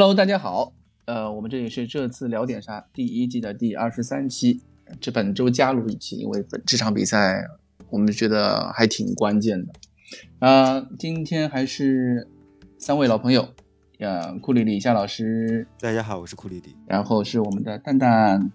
[0.00, 0.72] ？Hello，大家好，
[1.04, 4.62] 呃，我们这里是这次聊点啥第一季的第二十三期，
[4.98, 7.44] 这本周加入一期，因为本这场比赛
[7.90, 9.74] 我们觉得还挺关键的。
[10.38, 12.26] 啊，今天还是
[12.78, 13.50] 三位老朋友，
[13.98, 18.50] 呃，库里里夏老师，大家好，我是库里里，然后是我们的蛋蛋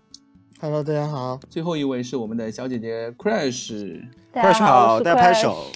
[0.60, 5.68] ，Hello，大家好，最后一位是我们的小姐姐 Crash，Crash 好，大家拍手。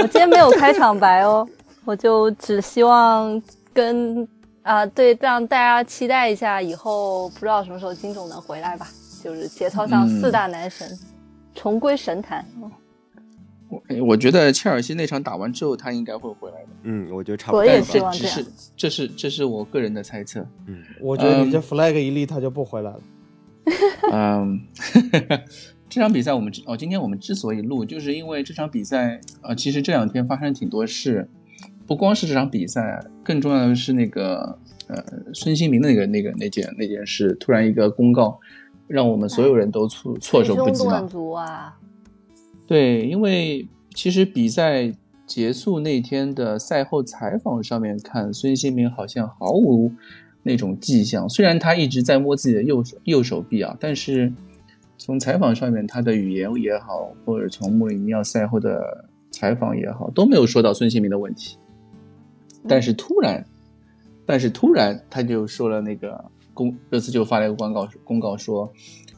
[0.00, 1.48] 我今天没有开场白哦，
[1.86, 3.42] 我就只希望
[3.72, 4.28] 跟
[4.62, 8.88] 啊对让大家期待一下，以后不知道什么时候金总能回来吧，
[9.22, 10.98] 就是节操上四大男神
[11.54, 12.44] 重归神坛。
[13.68, 16.68] 我我觉得切尔西那场打完之后，他应该会回来的。
[16.82, 17.60] 嗯，我觉得差不多。
[17.60, 18.36] 我也希望这样。
[18.36, 20.44] 这是这是这是我个人的猜测。
[20.66, 23.00] 嗯，我觉得你这 flag 一立，他就不回来了。
[24.12, 24.60] 嗯。
[25.88, 31.28] 这场比赛我们哦，今天我们之所以录，就是因为这场比赛啊，其实这两天发生挺多事，
[31.90, 35.02] 不光是这场比赛，更重要的是那个呃
[35.34, 38.38] 孙兴民的那个那个那件那件事，突然一个公告，
[38.86, 41.74] 让我们所有人都措措手不及了。
[42.64, 44.92] 对，因为其实比赛
[45.26, 49.90] 结束那天的赛后采访上面看，孙兴民好像毫无
[50.44, 54.32] 那种迹象，虽然他一直在摸自己的右手右手臂啊，但是。
[55.02, 61.56] 从采访上面，他的语言也好，或者从穆里尼奥赛后的采访也好，都没有说到孙兴民的问题。
[62.68, 63.44] 但是突然，
[64.26, 68.72] 但是突然他就说了那个公，热刺就发了一个公告，公告说，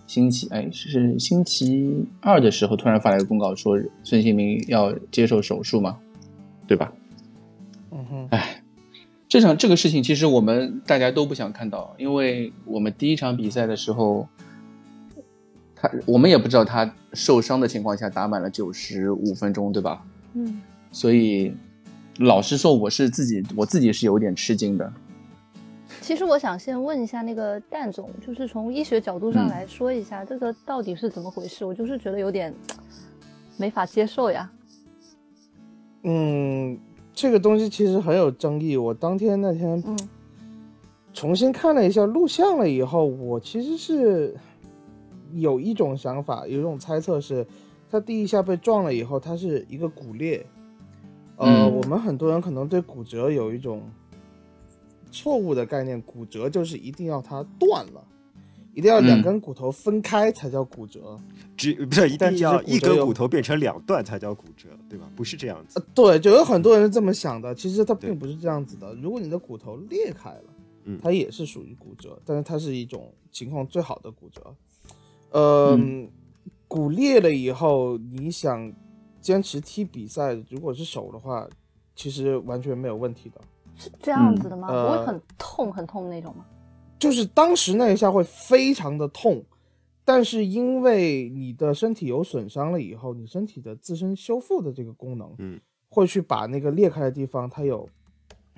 [0.06, 5.98] 星期哎是星期二的时候，突然发了一个公告说孙兴民要接受手术嘛，
[6.66, 6.92] 对吧？
[7.90, 8.62] 嗯哼，哎，
[9.28, 14.28] 这场这个事情其实我们大家都不想看到，因为我们第一场比赛的时候。
[15.74, 20.06] 他我们也不知道他受伤的情况下打满了九十五分钟，对吧？
[20.34, 21.52] 嗯，所以
[22.22, 24.92] 老实说，我是自己我自己是有点吃惊的。
[26.00, 31.64] 其实我想先问一下那个蛋总，就是从医学角度上来说一下，这个到底是怎么回事？
[31.64, 32.54] 我就是觉得有点
[33.56, 34.50] 没法接受呀。
[36.02, 36.78] 嗯，
[37.12, 38.76] 这个东西其实很有争议。
[38.76, 39.98] 我当天那天嗯
[41.12, 44.36] 重新看了一下录像了以后，我其实是。
[45.34, 47.46] 有一种想法，有一种猜测是，
[47.90, 50.44] 他第一下被撞了以后，他是一个骨裂。
[51.36, 53.82] 呃，我们很多人可能对骨折有一种
[55.10, 58.04] 错误的概念，骨折就是一定要它断了，
[58.74, 61.18] 一定要两根骨头分开才叫骨折。
[61.56, 65.08] 只不是一定要一根骨头变成两段才叫骨折，对吧？
[65.14, 65.84] 不是这样子。
[65.94, 68.94] 对，就有很多人是这么想的，其实它并不是这样子的。
[68.94, 70.44] 如果你的骨头裂开了，
[70.84, 74.54] 嗯，它也是属于骨折，但是它是一种情况最好的骨折。
[75.30, 75.78] 呃，
[76.66, 78.72] 骨裂了以后，你想
[79.22, 81.48] 坚持踢比赛，如果是手的话，
[81.96, 83.40] 其实完全没有问题的。
[83.76, 84.68] 是这样子的吗？
[84.68, 86.44] 不会很痛很痛那种吗？
[86.98, 89.42] 就是当时那一下会非常的痛，
[90.04, 97.88] 但是因为你的身体有损伤了以后，你身体的自身修复的这个功能，嗯，会去把那个裂开的地方，它有。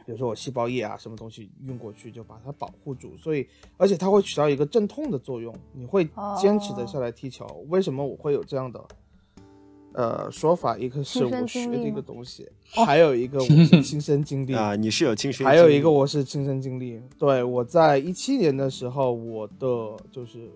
[0.07, 3.49] 比如说我细胞液啊，什么东西运过去就把它保护住，所以
[3.79, 6.07] 而且它会起到一个镇痛的作用，你会
[6.39, 7.47] 坚持的下来踢球。
[7.71, 8.79] 为什么我会有这样的
[9.95, 10.77] 呃说法？
[10.77, 17.01] 一个是我学的一个东西，还有一个我是亲身经历 啊，你是有亲身，还有一个我是亲身经历。
[17.19, 20.51] 对我在一七年的时候，我的就是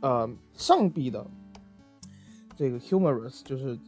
[0.00, 1.26] 呃上臂的。
[2.58, 3.78] 这个 humorous 就是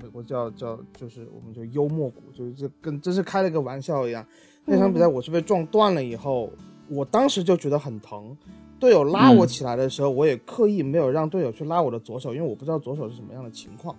[0.00, 4.26] 美国叫叫就是我们就幽默骨，就是这跟真是开了个玩笑一样。
[4.64, 6.50] 那场比赛我是被撞断了以后，
[6.88, 8.34] 我当时就觉得很疼。
[8.80, 13.94] 队友拉我起来的时候，我也刻意没有让队友去拉我的左手，因为我不知道左手是什么样的情况。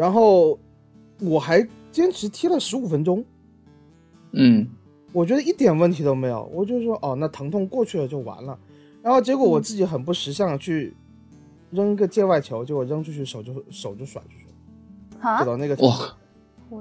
[0.00, 0.58] 然后
[1.20, 3.22] 我还坚持踢了十五分钟。
[4.32, 4.66] 嗯，
[5.12, 6.50] 我觉得一点问题都没有。
[6.54, 8.58] 我就说哦，那疼痛过去了就完了。
[9.02, 10.94] 然后结果我自己很不识相的去。
[11.72, 14.46] 扔个界外球，结果扔出去手就手就甩出去
[15.22, 16.16] 了，走到那个哇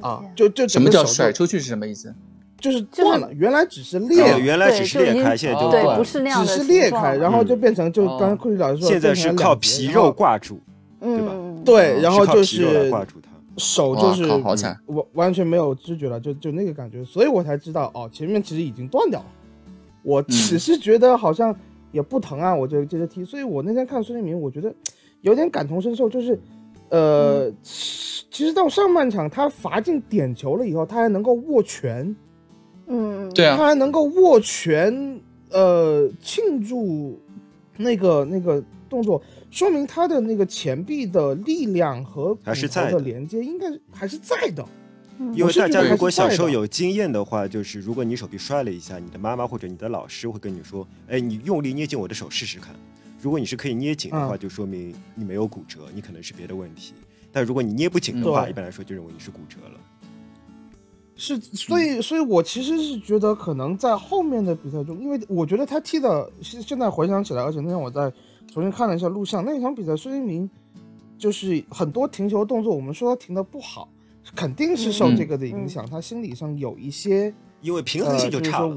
[0.02, 2.12] 啊，就就什么叫甩出去是什么意思？
[2.60, 10.60] 就是断了，原来只是裂，原来只是裂开，现在就对，不是那样只是裂开，然后就变成就刚才库里老师说，现在是靠皮肉挂住，
[11.00, 11.34] 对吧？
[11.66, 19.26] 对，然后就是挂住它，手就是好惨，完完全没有知觉了，就就那个感觉，所以我才知道哦，前面其实已经断掉了，
[20.04, 21.56] 我只是觉得好像。
[21.92, 23.26] 也不疼啊，我就接着踢。
[23.26, 24.72] 所以我那天看孙兴民，我觉得
[25.22, 26.40] 有点感同身受，就是，
[26.90, 32.16] 呃，其实到上半场他罚进点球了以后，他还能够握拳，
[32.86, 35.20] 嗯，对啊，他还能够握拳，
[35.50, 37.20] 呃，庆祝
[37.76, 39.20] 那个那个动作。
[39.52, 44.66] 说明他的那个前臂的力量和骨头还是在的的连接应该还是在的。
[45.34, 46.66] 因为大家如果小时候有。
[46.66, 52.74] 经验的话，就是如果你手臂摔了一下，你的妈妈或者你的老师会跟你说：“哎，你用力捏紧我的手试试看。”
[53.20, 56.94] 如果你是可以捏紧的话，嗯就说明你没有骨折，你可能是别的问题。
[57.34, 59.80] 但如果你捏不紧的话，一般来说就认为你是骨折了。
[61.18, 68.10] 是，所以，所以我其实是觉得，可能在后面的比赛中，因为我觉得他踢的，现现在回想起来，而且那天我在
[68.52, 70.50] 重新看了一下录像，那一场比赛，孙兴民
[71.18, 73.88] 就是很多停球动作，我们说他停的不好，
[74.36, 75.16] 肯定是受嗯。
[75.16, 78.68] 这个的影响，他心理上有一些因为平衡性呃、就差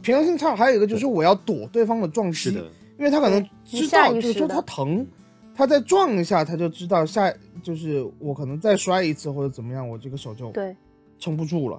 [0.00, 2.62] 平衡性差，还有一个就是我要躲对方的撞击，是的，
[2.98, 5.06] 因为他可能知道，就是说他疼，
[5.54, 7.32] 他再撞一下，他就知道下
[7.62, 10.74] 就是我可能再摔一次或者怎么样，我这个手就对，
[11.18, 11.78] 撑不住了，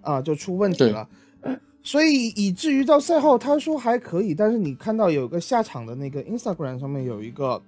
[0.00, 1.06] 啊，就出问题了。
[1.88, 7.62] 所以以至于到赛后，他说还可以，但是你看到有个下场的那个 Instagram 上面有一个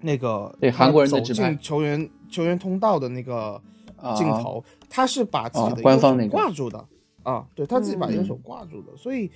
[0.00, 3.60] 那个对韩国人的走进球员球员通道的那个
[3.96, 4.14] 啊。
[4.14, 6.30] 镜头，他是把自己啊的右手官方那个。
[6.30, 6.86] 挂住的
[7.24, 9.28] 啊，对他自己把右手挂住的，所以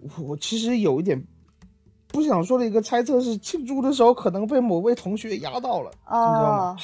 [0.00, 1.20] 我我其实有一点
[2.06, 6.76] 不想说的一个猜测是，庆祝的时候可能被某位同学压到了，你知道吗？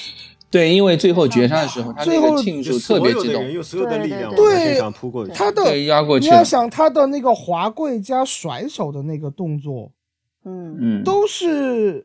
[0.51, 5.33] 哦，对，因为最后绝杀的时候，他那最后就个庆祝特别激动，用所有的力量往对他身上扑过去。
[5.33, 6.37] 他的对，压过你去你。
[6.37, 9.93] 要想他的那个滑跪加甩手的那个动作，
[10.45, 12.05] 嗯，嗯，都是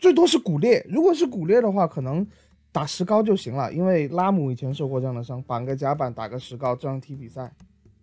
[0.00, 0.84] 最多是骨裂。
[0.88, 2.26] 如果是骨裂的话，可能
[2.72, 7.52] 打石膏就行了，因为拉姆以前受过这样的伤，绑个夹板打个石膏这样踢比赛，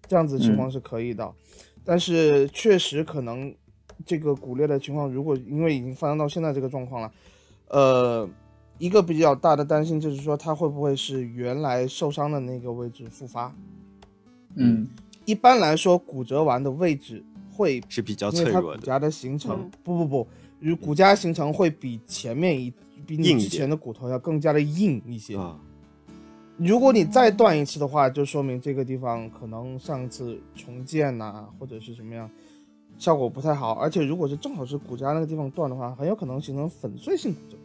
[0.07, 1.29] 这样子情况是可以的。
[1.83, 3.53] 但是确实可能
[4.05, 7.11] 这个骨裂的情况，如果因为已经发生到现在这个状况了，
[7.67, 8.29] 呃。
[8.77, 13.53] 一个比较大的担心就是说，他会不会是原来受伤的那个位置复发？
[14.55, 14.87] 嗯，
[15.25, 18.79] 一般来说，骨折完的位置会是比较因为它脆弱的。
[18.79, 20.27] 骨痂的形成，嗯不不不，
[20.59, 22.71] 与骨痂形成会比前面一
[23.05, 25.37] 比你之前的骨头要更加的硬一些。
[25.37, 25.59] 啊，
[26.57, 32.29] 如果你再断一次的话，就说明这个地方可能上次重建呐、或者是什么样，
[32.97, 33.73] 效果不太好。
[33.73, 37.57] 而且如果是正好是骨痂那个地方断的话，很有可能形成粉碎性骨折，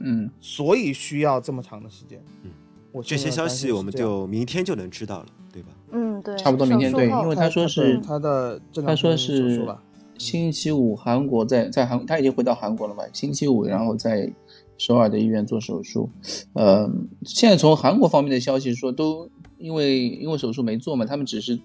[0.00, 2.22] 嗯，所以需要这么长的时间。
[2.42, 2.50] 嗯，
[2.92, 4.26] 我这些消息我们就。
[4.26, 5.68] 明天就能知道了，对吧？
[5.92, 9.76] 嗯，对，差不多明天对因为他说是他的他说天手术是，
[10.18, 13.04] 星期五韩国在在韩他已经回到韩国了嘛？
[13.12, 14.32] 星期五然后在
[14.76, 16.10] 首尔的医院做手术。
[16.52, 16.90] 呃，
[17.24, 21.58] 现在从韩国方面的消息说，都因为因为手术没做嘛，他们只是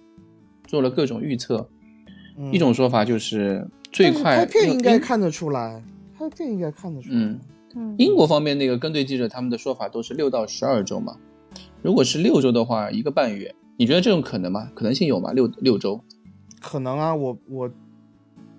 [0.65, 1.67] 做了各种预测。
[2.35, 5.83] 嗯一种说法就是最快拍片应该看得出来，
[6.17, 7.15] 拍片应该看得出来。
[7.15, 7.39] 嗯，
[7.75, 11.17] 嗯英国方面那个跟队记者他们的说法都是六到十二周嘛。
[11.81, 14.71] 如果是六周的话，一个半月，你觉得这种可能吗？
[14.73, 15.33] 可能性有吗？
[15.33, 16.01] 六六周？
[16.61, 17.69] 可能啊，我我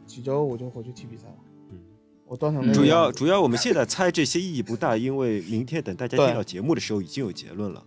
[0.05, 1.35] 几周我就回去踢比赛了。
[1.73, 1.79] 嗯，
[2.27, 7.83] 我断成嗯那个主要主要我们现在猜这些意义不大，因为明天等大家听到节目的时候已经有结论了，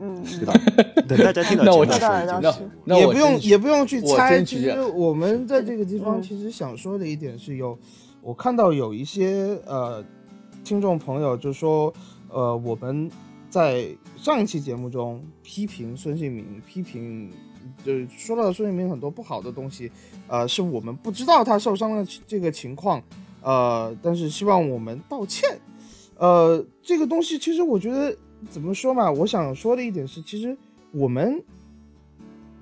[0.00, 0.52] 嗯，对吧？
[1.08, 4.44] 等大家听到 节目的时候那也不用也不用去猜。
[4.44, 7.78] 其实我们在这个地方嗯其实想说的一点是有，
[8.20, 10.04] 我看到有一些呃
[10.64, 11.92] 听众朋友就说，
[12.28, 13.10] 呃我们
[13.48, 17.30] 在上一期节目中批评孙兴民，批评
[17.84, 19.90] 就说到孙兴民很多不好的东西，
[20.26, 23.02] 呃是我们不知道他受伤的这个情况，
[23.42, 25.58] 呃但是希望我们道歉。
[26.16, 28.14] 呃，这个东西其实我觉得
[28.50, 30.56] 怎么说嘛，我想说的一点是，其实
[30.90, 31.42] 我们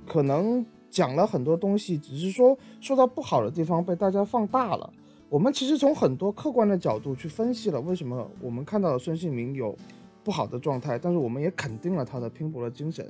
[0.07, 4.93] 可能讲了很多东西，只是说说到不好的地方被大家放大了。
[5.29, 9.77] 我们其实从很多客观的角度去分析了为什么我们看到了孙兴民有
[10.23, 13.07] 不好的状态，但是我们也肯定了他的拼搏的精神。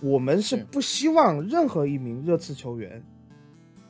[0.00, 3.02] 我们是不希望任何一名热刺球员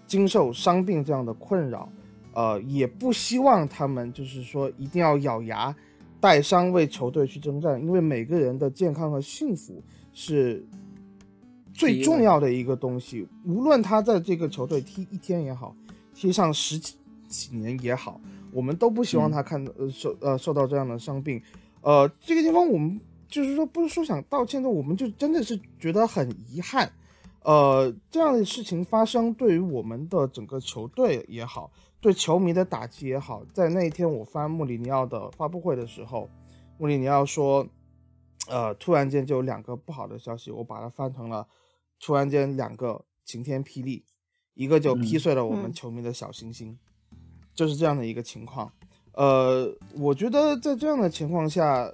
[0.06, 1.88] 经受伤病这样的困扰，
[2.32, 5.74] 呃，也不希望他们就是说一定要咬牙
[6.20, 10.66] 带伤为球队去征战，因为每个人的健康和幸福是
[11.74, 13.26] 最重要的一个东西。
[13.44, 15.74] 无论他在这个球队踢一天也好，
[16.14, 16.80] 踢上十
[17.28, 18.20] 几几年也好，
[18.52, 21.42] 我们都不希望他看呃受呃受到这样的伤病。
[21.82, 26.90] 呃，这个地方我们就是说不是说想道歉的，我们就真的是觉得很遗憾。
[27.42, 36.28] 呃，这样的事情发生，对于我们的整个球队也好，对球迷的打击也好，在那一天我翻穆里尼奥的发布会的时候，
[36.78, 37.66] 穆里尼奥说，
[38.48, 41.46] 呃，突然间就有两个不好的消息，我把它翻成了。
[41.98, 44.04] 突然间两个晴天霹雳，
[44.52, 45.72] 一个就劈碎了我们嗯。
[45.72, 46.78] 球迷的小星星，
[47.56, 48.70] 就是这样的一个情况。
[49.14, 51.90] 呃，我觉得在这样的情况下，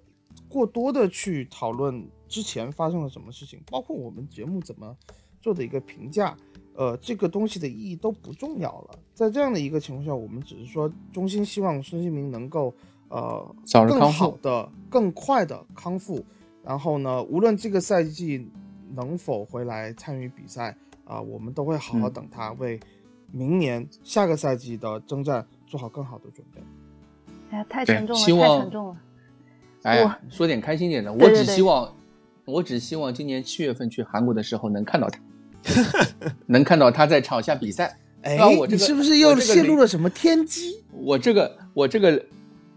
[0.49, 4.95] 过多的去讨论之前发生了什么事情，包括我们节目怎么
[5.41, 6.37] 做的一个评价，
[6.75, 8.99] 呃，这个东西的意义都不重要了。
[9.15, 12.75] 在这样的一个情况下，我们只是说衷心希望孙兴民能够
[13.09, 16.23] 呃更早日康复好的、更快的康复。
[16.65, 18.49] 然后呢，无论这个赛季
[18.95, 22.81] 能否回来参与比赛啊、我们都会好好嗯等他，为
[23.33, 26.63] 明年下个赛季的征战做好更好的准备。
[27.51, 28.97] 哎呀，太沉重了，太沉重了。
[29.83, 31.95] 哎呀，说点开心点的，我对对对只希望，
[32.45, 35.21] 我只希望今年七月份去韩国的时候能看到他，
[36.47, 37.99] 能看到他在场下比赛。
[38.23, 40.85] 哎，啊我这个你是不是又泄露了什么天机？
[40.93, 42.25] 我这个我这个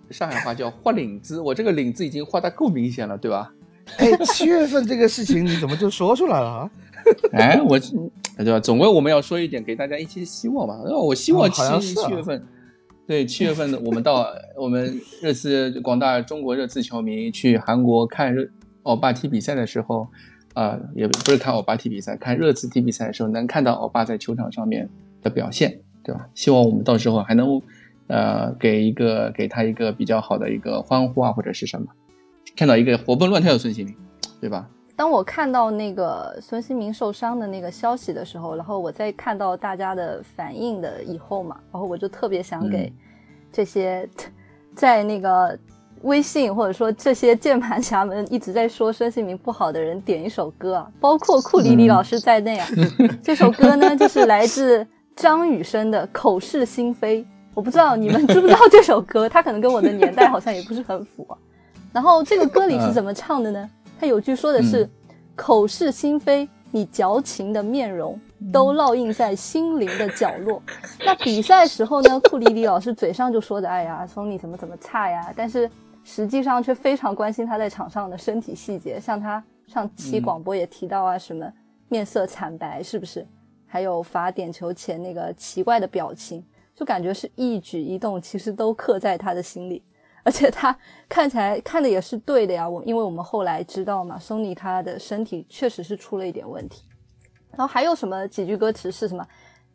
[0.09, 3.53] 上海话叫画领子，我这个领子已经画的够明显了，对吧？
[3.97, 6.71] 哎，七月份这个事情你怎么就说出来了 啊？
[7.33, 7.79] 哎，我
[8.37, 8.59] 对吧？
[8.59, 10.81] 总归我们要说一点，给大家一些希望嘛。
[10.83, 12.43] 那我希望七是啊七月份，
[13.07, 14.27] 对七月份我们到
[14.57, 18.47] 我们热刺广大中国热刺球迷去韩国看热
[18.83, 20.07] 欧巴踢比赛的时候，
[20.55, 24.89] 啊、也不是看欧巴踢比赛，看热刺踢比赛的时候，能看到欧巴在球场上面
[25.21, 26.27] 的表现，对吧？
[26.33, 27.61] 希望我们到时候还能
[28.07, 31.87] 呃给一个给他一个比较好的一个欢呼啊，或者是什么，
[32.55, 33.95] 看到一个活蹦乱跳的孙兴民，
[34.39, 34.67] 对吧？
[34.95, 42.93] 当我看到那个孙兴民受伤的那个消息的时候，然后我在看到大家的反应的以后嘛，然后我就特别想给嗯
[43.51, 44.07] 这些
[44.73, 45.57] 在那个
[46.03, 52.67] 微信或者说这些键盘侠们一直在说孙兴民不好的人点一首歌啊，包括库里里老师在内啊。
[53.21, 57.21] 这首歌呢，就是来自张雨生的《口是心非》。
[57.53, 61.37] 我不知道你们知不知道这首歌，它可能跟我的年代好像也不是很符、啊。
[61.95, 63.69] 然后这个歌里是怎么 唱的呢？
[63.97, 64.89] 他有句说的是嗯
[65.33, 68.19] “口是心非，你矫情的面容
[68.51, 70.61] 都烙印在心灵的角落”。
[71.05, 75.71] 那比赛时候呢，库里里老师嘴上就说的“哎呀，松你怎么怎么差呀”，但是
[76.03, 81.49] 实际上却非常关心他在场上的身体细节，像他上期嗯广播也提到啊，什么
[81.87, 83.25] 面色惨白，是不是？
[83.65, 86.43] 还有罚点球前那个奇怪的表情，
[86.75, 89.81] 就感觉是一举一动其实都刻在他的心里。
[90.25, 90.75] 而且他
[91.07, 96.83] 看起来看的也是对的呀，我因为我们后来知道嘛，松尼他的身体确实是出了一点问题。
[97.51, 99.25] 然后还有什么几句歌词是什么？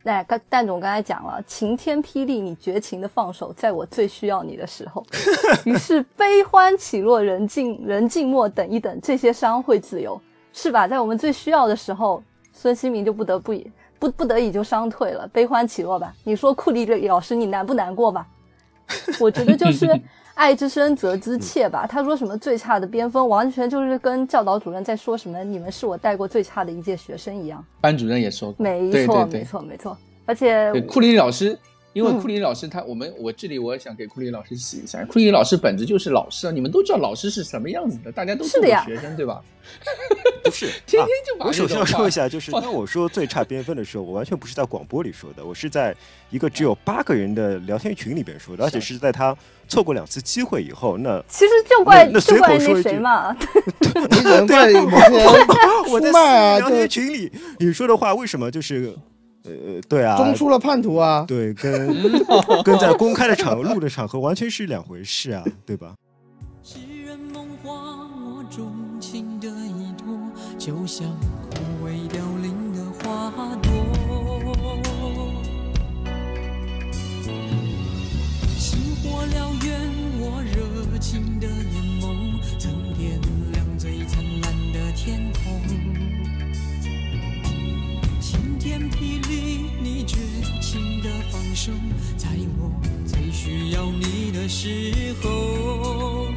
[0.03, 5.07] 那刚蛋总刚才讲了，晴天霹雳，你绝情的放手，在我最需要你的时候。
[5.65, 10.21] 于是悲欢起落，人静人静默，等一等，这些伤会自由，
[10.53, 10.89] 是吧？
[10.89, 16.13] 在我们最需要的时候，孙兴民就不得不已不不得已就伤退了，悲欢起落吧。
[16.25, 18.27] 你说库里里老师，你难不难过吧？
[19.21, 19.87] 我觉得就是
[20.35, 21.87] 爱之深责之切吧。
[21.87, 27.65] 他说什么最差的边锋，完全就是跟教导主任在说什么你们是我带过最差的一届学生一样。
[27.81, 29.97] 班主任也说过，没错，没错，没错。
[30.27, 31.59] 而且，库里老师，
[31.93, 32.21] 因为嗯。
[32.21, 39.43] 库里老师他，我们我这里我也想给库里老师洗一下，库里老师本质就是老师啊，你们都知道老师是什么样子的，大家都是学生，对吧？
[40.43, 45.95] 不是， 天啊天就把我首先要说一下，就是 当我说最差边分的时候，我完全不是在广播里说的，我是在
[46.31, 49.01] 一个只有八个人的聊天群里边说的，而且是。
[49.01, 49.35] 在他
[49.67, 53.35] 错过两次机会以后，那其实就怪那那随就怪那口说一句谁嘛，
[53.81, 58.95] 你只能怪某些我在聊天群里你说的话为什么就是
[59.45, 61.25] 呃对啊，中出了叛徒啊。
[61.27, 61.89] 对，跟
[62.65, 65.95] 跟在公开的场合录的场合完全是两回事啊，对吧？
[66.63, 70.19] 诗人梦话，我钟情的依托，
[70.59, 71.09] 就像
[71.51, 73.33] 枯萎凋零的花
[73.63, 73.71] 朵。
[78.59, 82.05] 星火燎原，我热情的眼眸，
[82.59, 83.19] 曾点
[83.53, 85.61] 亮最灿烂的天空。
[88.61, 90.19] 天霹雳，你绝
[90.61, 91.73] 情的放手，
[92.19, 92.71] 在我
[93.07, 96.29] 最需要你的时候。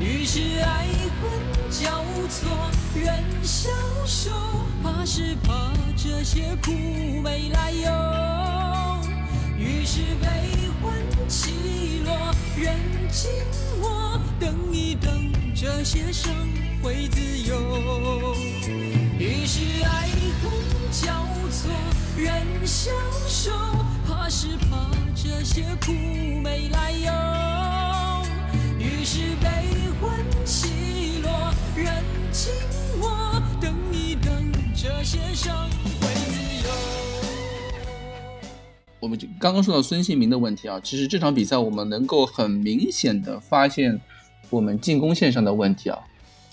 [0.00, 0.86] 于是爱
[1.20, 1.30] 恨
[1.70, 2.48] 交错，
[2.94, 3.68] 人消
[4.06, 4.30] 瘦，
[4.82, 6.72] 怕是怕这些苦
[7.22, 9.02] 没来由。
[9.58, 10.26] 于是悲
[10.80, 10.96] 欢
[11.28, 11.50] 起
[12.06, 12.74] 落，人
[13.12, 13.30] 静
[13.82, 16.32] 默，等一等，这些伤
[16.82, 18.34] 会自由。
[19.18, 20.08] 于是爱
[20.40, 21.06] 恨交
[21.52, 21.70] 错，
[22.16, 22.90] 人消
[23.28, 23.52] 瘦，
[24.04, 25.92] 怕是怕这些苦
[26.42, 27.12] 没来由。
[28.76, 29.46] 于是悲
[30.00, 31.30] 欢起落，
[31.76, 31.94] 人
[32.32, 32.52] 静
[32.98, 33.08] 默，
[33.60, 35.70] 等一等，这些伤
[36.00, 36.70] 会自由。
[38.98, 44.00] 我们就刚刚说到孙兴民的问题啊，其实这场比赛我们能够很明显的发现
[44.50, 46.00] 我们进攻线上的问题啊，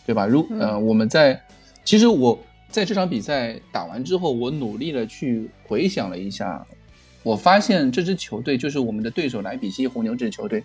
[0.05, 0.27] 对吧？
[0.27, 1.41] 如呃，我们在
[1.83, 6.65] 其实我在这场比赛打完之后，我努力的去回想了一下，
[7.23, 10.63] 我发现这支球队就是我们的对手莱比锡红牛这支球队，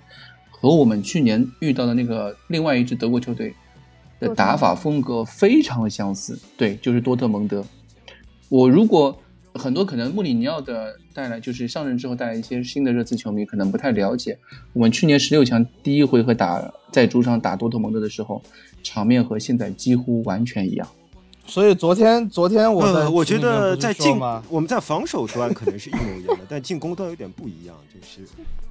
[0.51, 3.55] 和我们去年遇到的那个另外一支德国球队
[4.21, 7.65] 的打法风格非常相似，对，就是多特蒙德。
[8.49, 9.17] 我如果
[9.55, 14.39] 很多可能穆里尼奥的带来就是上任之后带来一些新的热刺球迷可能不太了解，
[14.73, 18.43] 我们去年十六强第一回合打在主场打多特蒙德的时候，
[18.83, 20.89] 场面和现在几乎完全一样。
[21.47, 24.19] 所以昨天昨天我在呃，我觉得在进
[24.49, 28.21] 我们在防守端可能是一模一样的，但进攻端有点不一样，就是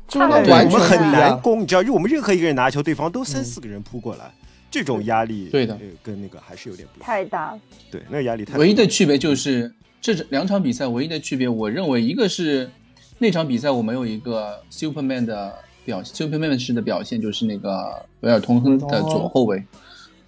[0.08, 1.12] 就是对我们很。
[1.12, 4.34] 难攻，你知道，就我们任何一个人拿球，对方都三四个人扑过来，
[4.70, 7.06] 这种压力对的呃跟那个还是有点不一样。
[7.06, 7.58] 太大。
[7.92, 12.70] 对，那个压力太大唯一的区别就是这两场比赛唯一的区别，我认为一个是
[13.18, 19.62] 那场比赛我们有一个 Superman 的表 Superman 式的表现，就是那个维尔通亨的左后卫，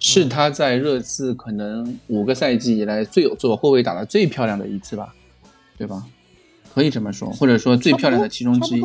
[0.03, 5.15] 是他在热刺可能五个赛季以来最有左后卫打的最漂亮的一次吧，
[5.77, 6.05] 对吧？
[6.73, 8.81] 可以这么说，或者说最漂亮的其中之一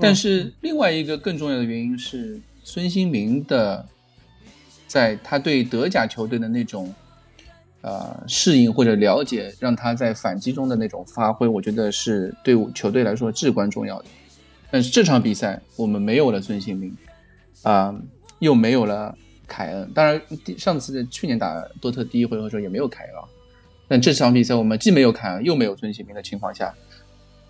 [0.00, 3.84] 但是另外一个更重要的原因是孙兴民的，
[4.86, 6.94] 在他对德甲球队的那种
[7.82, 14.06] 呃适应或者了解，让他在反击中的那种发挥，我觉得是对球队来说至关重要的。
[14.70, 16.96] 但是这场比赛我们没有了孙兴民，
[17.62, 17.94] 啊、
[18.38, 19.16] 又没有了
[19.46, 19.90] 凯恩。
[19.94, 23.22] 当然，第上次去年打多特第一回合的时候也没有凯恩啊。
[23.86, 26.74] 但这场比赛我们既没有凯恩，又没有孙兴民的情况下，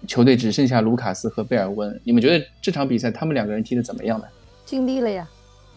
[0.06, 2.00] 球队只剩下卢卡斯和贝尔温。
[2.04, 4.26] 你们觉得这场比赛他们两个人踢的怎么样呢？
[4.66, 5.28] 尽力了呀，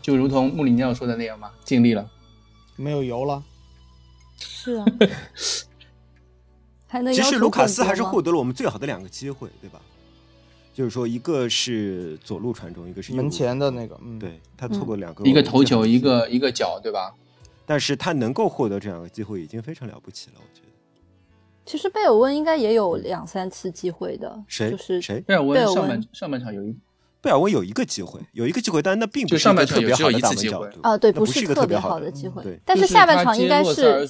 [0.02, 1.52] 就如同穆里尼奥说的那样吗？
[1.64, 2.10] 尽力了。
[2.76, 3.44] 没有油了。
[4.40, 4.86] 是啊，
[6.88, 9.82] 还能其实卢卡斯还是获得了我们最好的两个机会，对吧？
[10.78, 17.16] 就是说，一个是左路传中，一个是门前的那个，嗯，，对他错过两个，一个头球，一个，一个脚，对吧？
[17.66, 20.68] 但是他能够获得这两个机会已经非常了不起了，我觉得。
[21.66, 24.70] 其实贝尔温应该也有两三次机会的，谁？
[24.70, 25.20] 就是谁？
[25.22, 26.78] 贝尔温贝尔温上半上半场有一
[27.28, 34.08] 贝尔温有一个机会，有一个机会，但那并不是上一个特别好的一次机会大门角度啊，对，不是一个特别好的机会对，但是下半场应该是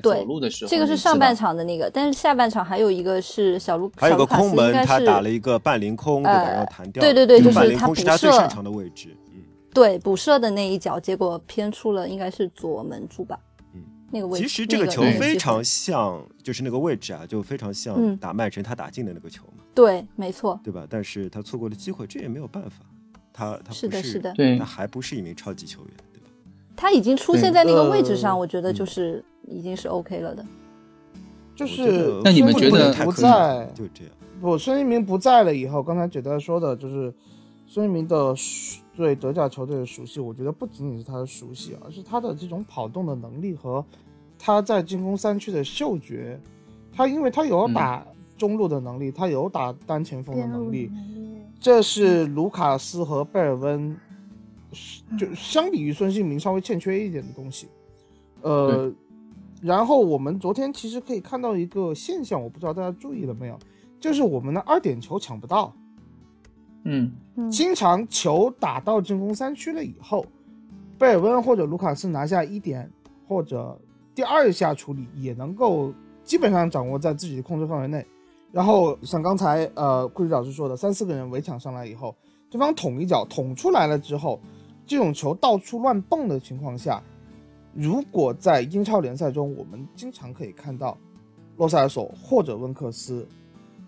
[0.00, 6.38] 对走路的时候，这个是上半场的那个，但是下半场还有一个是小卢，还有个空门，他打了一个半凌空，对吧？
[6.40, 7.00] 呃然后弹掉。
[7.00, 9.08] 对对对就是他补半凌空是他最射擅长的位置。
[9.32, 9.42] 嗯，
[9.74, 13.36] 对补射的那一脚，结果偏出了，应该是左门柱吧？
[13.74, 14.46] 嗯，那个位置。
[14.46, 20.86] 其实这个球非常像，就是那个位置啊，就非常像嗯打曼城他打进的那个球嘛，对，没错，对吧？
[20.88, 22.84] 但是他错过了机会，这也没有办法。
[23.32, 26.26] 他他不是的，是的，对他还不是一名超级球员，对吧？
[26.76, 30.44] 他已经出现在那个位置上，呃我觉得就嗯是已经是 OK 了的。
[31.54, 34.12] 就是那你们不觉得不在就这样。
[34.40, 37.14] 不，孙一鸣不在了以后，刚才简单说的就是
[37.66, 43.84] 孙一鸣的熟对德甲球队的熟悉，我觉得不仅仅是他的熟悉，而是他的这种跑动的能力和
[44.38, 46.38] 他在进攻三区的嗅觉。
[46.94, 48.06] 他因为他有嗯打
[48.42, 53.96] 中路的能力，他有打单前锋的能力，嗯这是卢卡斯和贝尔温，
[55.16, 57.68] 就相比于孙兴民稍微欠缺一点的东西。
[58.40, 58.92] 呃，
[59.60, 63.56] 然后我们昨天其实可以看到一个现象，我不知道大家注意了没有，
[64.00, 65.72] 就是我们的二点球抢不到，
[66.82, 67.48] 嗯，嗯。
[67.48, 70.26] 经常球打到进攻三区了以后，
[70.98, 72.90] 贝尔温或者卢卡斯拿下一点
[73.28, 73.80] 或者
[74.16, 78.04] 第二下处理也能够基本上掌握在自己的控制范围内。
[78.52, 82.14] 然后像刚才呃顾里老师说的，三四个人围抢上来以后，
[82.50, 84.38] 对方捅一脚捅出来了之后，
[84.86, 87.02] 这种球到处乱蹦的情况下，
[87.72, 90.98] 如果在英超联赛中，我们经常可以看到
[91.56, 93.26] 洛塞尔索或者温克斯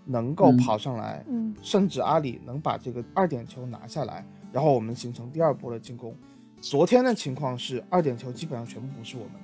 [0.07, 6.15] 能够嗯跑上来，嗯甚至阿里能把这个二点球拿下来，然后我们形成第二波的进攻。
[6.63, 9.33] 昨天的情况是二点球基本上全部不是我们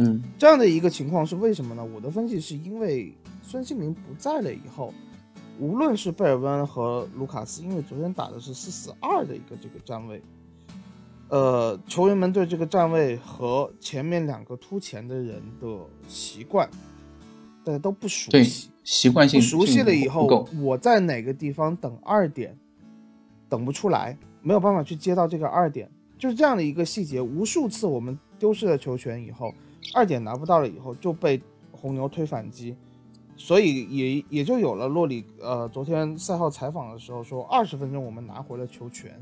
[0.00, 1.84] 嗯，这样的一个情况是为什么呢？
[1.84, 4.94] 我的分析是因为孙兴民不在了以后，
[5.58, 10.22] 无论是贝尔温和卢卡斯，因为昨天打的是四四二的一个这个站位，
[11.30, 15.66] 呃，球员们对这个站位和前面两个突前的人的
[16.06, 16.70] 习惯，
[17.64, 18.70] 大家都不熟对悉。
[18.84, 22.56] 习惯性不熟悉了以后，，我在哪个地方等二点，
[23.48, 27.20] 等不出来，没有办法去接到这个二点，就是这样的一个细节。
[27.20, 29.52] 无数次我们丢失了球权以后，
[29.94, 31.40] 二点拿不到了以后，就被
[31.72, 32.76] 红牛推反击，
[33.36, 39.12] 所以也也就有了洛里呃昨天赛后采访的时候说，二十分钟我们拿回了球权，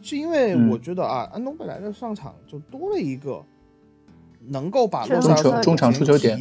[0.00, 3.44] 是因为嗯我觉得啊，安东贝莱的上场就多了一个
[4.40, 6.38] 能够把洛塞尔中场中场出球点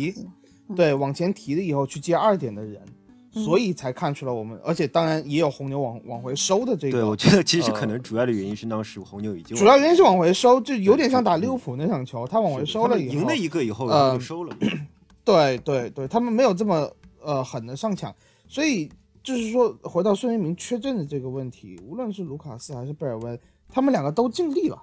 [0.75, 3.04] 对，往前提了以后去接二点的人，嗯
[3.43, 6.99] 所以才看出了我们，而且当然也有红牛往往回收的这个。
[6.99, 14.55] 对，我觉得其实可呃能主要的原因是当时红牛已经主要原因是往回收，就有点像打利物浦那场球，他往回收了以后，赢了一个以后，就收了。
[15.25, 16.89] 对对对，他们没有这么
[17.21, 18.15] 呃狠的上抢，
[18.47, 18.89] 所以
[19.23, 24.81] 就是说回到孙兴民缺阵的这个问题，无论是卢卡斯还是贝尔温，他们两个都尽力了，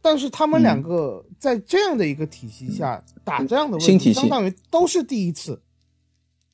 [0.00, 4.20] 但是他们嗯两个在这样的一个体系下、打这样的问题，新体系。
[4.20, 5.60] 相当于都是第一次，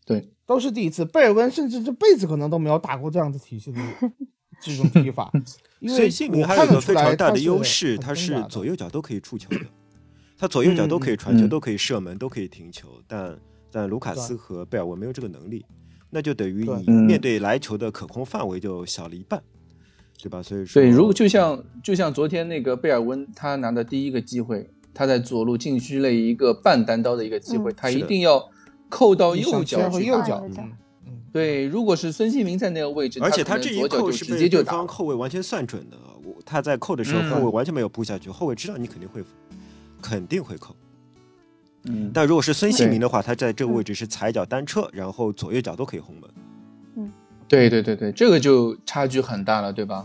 [0.07, 1.05] 对，都是第一次。
[1.05, 3.79] 贝尔温甚至这辈子可能都没有打过这样的体系的
[4.61, 5.31] 这种踢法，
[5.79, 9.61] 因为孙兴民我还有一个看得出来非常大的优势，很他是左右脚都可以触球的，
[10.39, 11.49] 他左右脚都可以传球，嗯。
[11.49, 13.39] 都可以射门，都可以停球，但
[13.71, 15.65] 但卢卡斯和贝尔温没有这个能力，
[16.11, 17.05] 那就等于你嗯。
[17.05, 19.41] 面对来球的可控范围就小了一半，
[20.23, 20.43] 对吧？
[20.43, 27.75] 所以说，对，如果就像就像昨天那个贝尔温，他拿的第一个机会，他在左路禁区内一个半单刀的一个机会，嗯。
[27.77, 28.51] 他一定要
[28.89, 30.73] 扣到右脚切回去打右脚，嗯
[31.07, 39.23] 嗯，对，如果是孙兴民在那个位置，而且他这一扣是被接就方后卫完全算准的，我他在扣的时候，嗯后卫完全没有扑下去，后卫知道你肯定会
[40.01, 40.75] 肯定会扣。
[41.85, 46.31] 嗯，但如果是孙兴对民的话，他在这个位置是踩脚单车，然后左右脚都可以轰门。
[46.97, 47.13] 嗯
[47.47, 50.05] 对对对对，这个就差距很大了，对吧？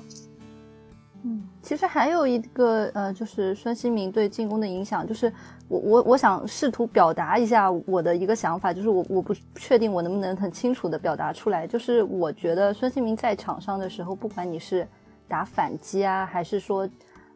[1.24, 1.42] 嗯，
[1.74, 5.34] 其实还有一个呃，就是孙兴民对进攻的影响，就是
[5.68, 14.88] 我我我想试图表达一下我的一个想法，就是我我不确定我能不能很清楚的表达出来，就是我觉得孙兴民在场上的时候，不管你是
[15.28, 16.88] 打反击啊，还是说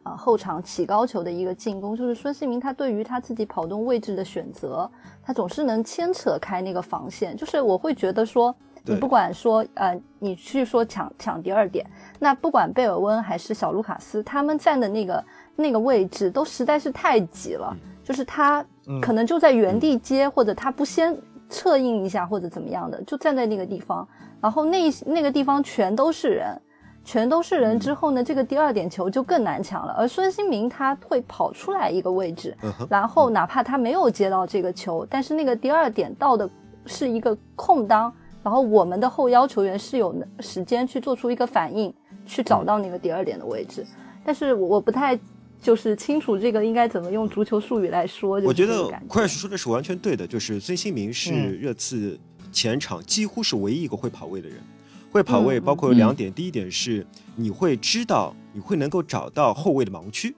[0.04, 4.88] 呃后场起高球的一个进攻，就是孙兴民他对于他自己跑动位置的选择，
[5.20, 8.54] 他总是能牵扯开那个防线，就是我会觉得说。
[8.88, 11.84] 你不管说呃，你去说抢抢第二点，
[12.18, 15.24] 那不管贝尔温还是小卢卡斯，他们站的那个
[15.56, 21.16] 那个位置都实在是太挤了，就是他嗯可能就在原地接，或者他不先
[21.48, 24.06] 策应一下或者怎么样的，就站在那个地方，
[24.40, 26.60] 然后那那个地方全都是人，
[27.04, 29.94] 全都是人之后呢，这个第二点球就更难抢了。
[29.98, 32.56] 而孙兴民他会跑出来一个位置，
[32.90, 36.48] 然后哪怕他没有接到这个球，但是那个第二点到的
[36.84, 38.12] 是一个空当，
[38.48, 41.92] 然后我们的后腰球员是有时间去做出一个反应，
[42.24, 43.84] 去找到那个第二点的位置。
[44.24, 45.20] 但是我我不太
[45.60, 48.40] 就是清楚这个应该怎么用足球术语来说。
[48.40, 52.18] 我觉得就是这个感 Crash 说的是完全对的，就是孙兴民是嗯热刺
[52.50, 54.56] 前场几乎是唯一一个会跑位的人。
[55.10, 57.06] 会跑位嗯包括有两点，第一点是
[57.36, 60.34] 你会知道，你会能够找到后卫的盲区，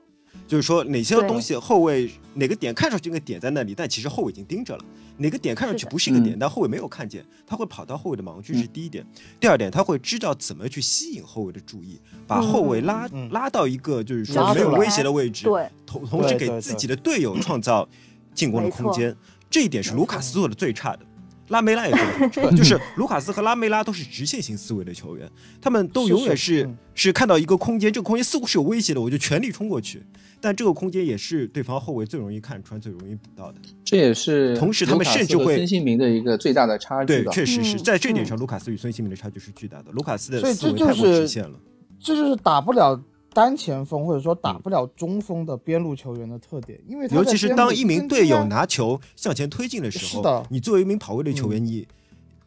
[0.51, 4.85] 就是说哪些东西后卫哪个点看上去一个点在那里，但其实后卫已经盯着了；
[5.17, 6.39] 哪个点看上去不是一个点，嗯。
[6.41, 9.07] 但后卫没有看见，他会跑到后卫的盲区是第一点。
[9.39, 13.31] 第二点，他会知道怎么去吸引后卫的注意，把后卫拉、嗯。
[13.31, 17.89] 拉到一个就是说没有威胁的位置，对，同同时给自己的队友创造
[18.35, 19.17] 进攻的空间，
[19.49, 21.07] 这一点是卢卡斯做的最差的。
[21.51, 25.29] 拉梅拉也做的 很差，就是卢卡斯和拉梅拉都是直线型思维的球员，
[25.61, 26.79] 他们都永远是是是嗯。
[26.95, 30.01] 是看到一个空间，这个空间似乎是有威胁的，我就全力冲过去。
[30.41, 33.59] 但这个空间也是对方后卫最容易看穿、最容易补到的。
[33.85, 39.91] 这也是同时他们甚至会孙兴民的一个最大的差距对，确实是嗯在这点上，卢卡斯与孙兴民的差距是巨大的。
[39.93, 41.59] 卢卡斯的所以这就思维太过是直线了。
[41.99, 42.99] 这就是打不了
[43.33, 51.87] 单前锋或者说打不了中锋的边路球员的特点，因为他尤其是当一名队友拿球向前推进的时候是的，你作为一名跑位的球员，你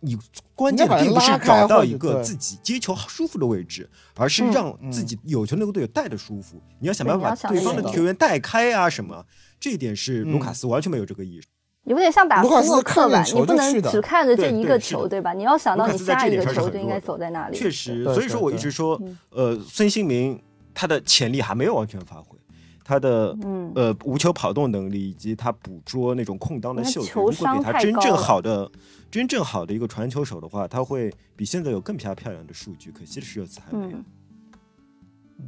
[0.03, 0.17] 你
[0.53, 6.61] 关键并不是找到一个自己接球舒服的位置，而是嗯让自己有球那个队友带的舒服。
[6.79, 9.25] 你要想办法把对方的球员带开啊什么，
[9.59, 11.47] 这一点是卢嗯卡斯完全没有这个意识。
[11.85, 15.33] 有点像打卢卡斯斯诺克吧，你不能只看着这一个球，对吧？
[15.33, 17.57] 你要想到你下一个球就应该走在哪里。
[17.57, 20.41] 确实，所以说我一直说嗯，呃，孙兴民
[20.73, 22.37] 他的潜力还没有完全发挥，
[22.83, 28.69] 他的嗯呃无球跑动能力以及他捕捉那种空当的嗅觉，如果给他真正好的、
[29.09, 32.91] 真正好的一个传球手的话，他会比现在有更加漂亮的数据。
[32.91, 33.97] 可惜的是热刺还没有。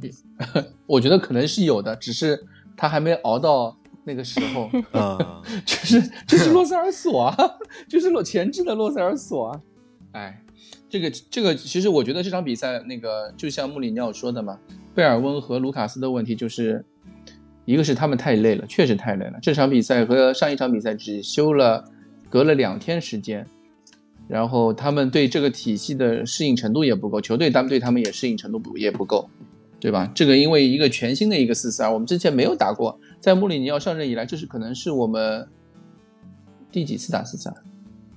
[0.00, 2.46] 嗯，我觉得可能是有的，只是
[2.76, 4.70] 他还没熬到那个时候。
[4.98, 7.36] 啊， 就是就是洛塞尔索啊，
[7.88, 9.60] 就是洛前置的洛塞尔索啊。
[10.12, 10.42] 哎，
[10.88, 14.58] 这个这个，其实我觉得这场比赛那个，就像穆里尼奥说的嘛，
[14.94, 16.84] 贝尔温和卢卡斯的问题就是，
[17.66, 19.38] 一个是他们太累了，确实太累了。
[19.42, 21.84] 这场比赛和上一场比赛只休了
[22.30, 23.46] 隔了两天时间，
[24.28, 29.28] 然后他们对这个体系的适应程度也不够，球队他们对他们也适应程度不也不够，
[29.80, 30.10] 对吧？
[30.14, 35.46] 这个因为一个全新的一个四四二，我们之前没有打过，在穆里尼奥上任以来，这是可能是我们
[36.70, 37.52] 第几次打四三，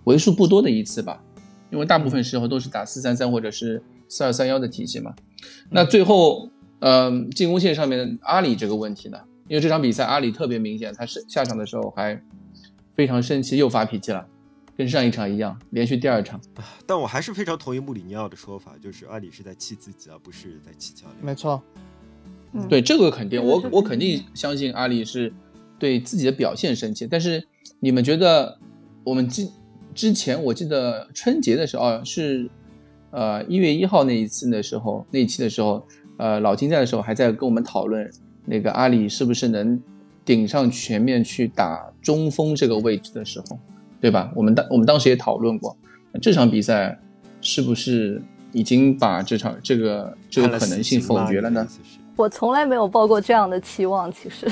[0.04, 1.24] 为数不多的一次吧，
[1.72, 5.14] 因为大部分时候都是打四三三或者是四二三幺的体系嘛。
[5.72, 12.22] 那最后，嗯、进攻线上面阿里这个问题呢，因为这场比赛阿里特别明显，他是下场的时候还
[12.96, 14.26] 非常生气，又发脾气了，
[14.78, 16.40] 跟上一场一样，连续第二场。
[16.86, 21.26] 但我还是非常同意穆里尼奥的说法，就是阿里是在气自己，而不是在气教练。
[21.26, 21.62] 没错，
[22.54, 25.34] 嗯对这个肯定，我我肯定相信阿里是
[25.80, 27.08] 对自己的表现生气。
[27.08, 27.48] 但是
[27.80, 28.60] 你们觉得，
[29.04, 29.50] 我们之
[29.96, 32.48] 之前我记得春节的时候，哦、是
[33.10, 38.08] 呃一月一号那一次的时候，那一期的时候，呃老金在的时候还在跟我们讨论
[38.50, 39.80] 那个阿里是不是能
[40.26, 43.60] 顶上全面去打中锋这个位置的时候，
[44.02, 44.32] 对吧？
[44.36, 45.78] 我们当我们当时也讨论过，
[46.20, 47.00] 这场比赛
[47.42, 48.20] 是不是
[48.52, 51.68] 已经把这场这个这个可能性否决了呢？
[52.16, 54.52] 我从来没有抱过这样的期望，其实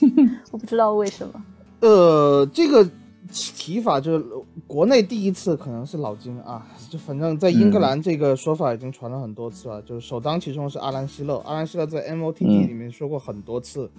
[0.52, 1.44] 我不知道为什么。
[1.80, 2.88] 呃，这个
[3.32, 4.24] 提法就是
[4.66, 6.66] 国内第一次，可能是老金啊，
[6.96, 13.90] 就反正在英格兰这个说法已经传了很多次了，就是首当其冲是阿兰希勒，阿兰希勒在 MOTG 里面说过很多次，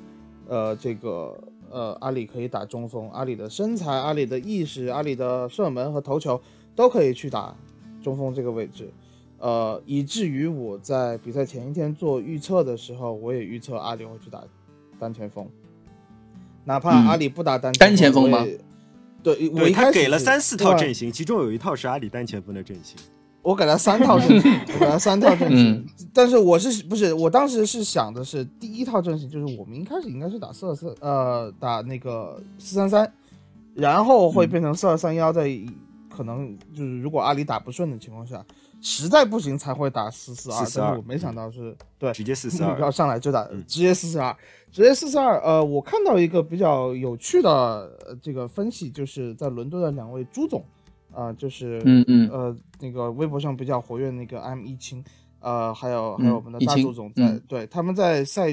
[0.47, 1.37] 呃，这个
[1.69, 6.41] 呃阿里可以打中锋，阿里的身材、阿里的意识、阿里的射门和头球
[6.75, 7.55] 都可以去打
[8.01, 8.89] 中锋这个位置。
[9.37, 14.43] 呃，以至于我在比赛前一天做预测的时候，我也预测阿里会去打
[14.97, 15.47] 单前锋，
[16.65, 18.43] 哪怕阿里不打单单前锋吗？
[19.35, 22.95] 对，我他给了三四套阵型，其中有一套是阿里单前锋的阵型。
[23.41, 25.85] 我给他三套阵型， 我给他三套阵型。
[26.13, 33.11] 但是我是不是我当时是想的是第一套阵型，就是我们一开始应该是打四二四，呃，打那个四三三，
[33.73, 35.49] 然后会变成四二三幺，在
[36.09, 38.43] 可能就是如果阿里打不顺的情况下。
[38.79, 44.35] 实在不行才会打四四二，但是我没想到是对直接四四二，要上来就打直接四四二，
[44.71, 45.39] 直接四四二。
[45.41, 50.63] 呃，我看到一个比较有趣的这个分析，就是在伦敦的两位朱总，
[51.11, 55.03] 啊，就是嗯嗯呃那个微博上比较活跃那个 M 一清，
[55.39, 58.47] 呃，还有还有我们的大朱总在，对他们在赛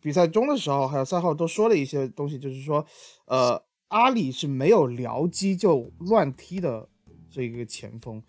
[0.00, 2.84] 比赛中的时候，还有赛后都说了一些东西，就是说，
[3.26, 6.88] 呃，阿里是没有僚机就乱踢的。
[7.30, 8.20] 这个前锋，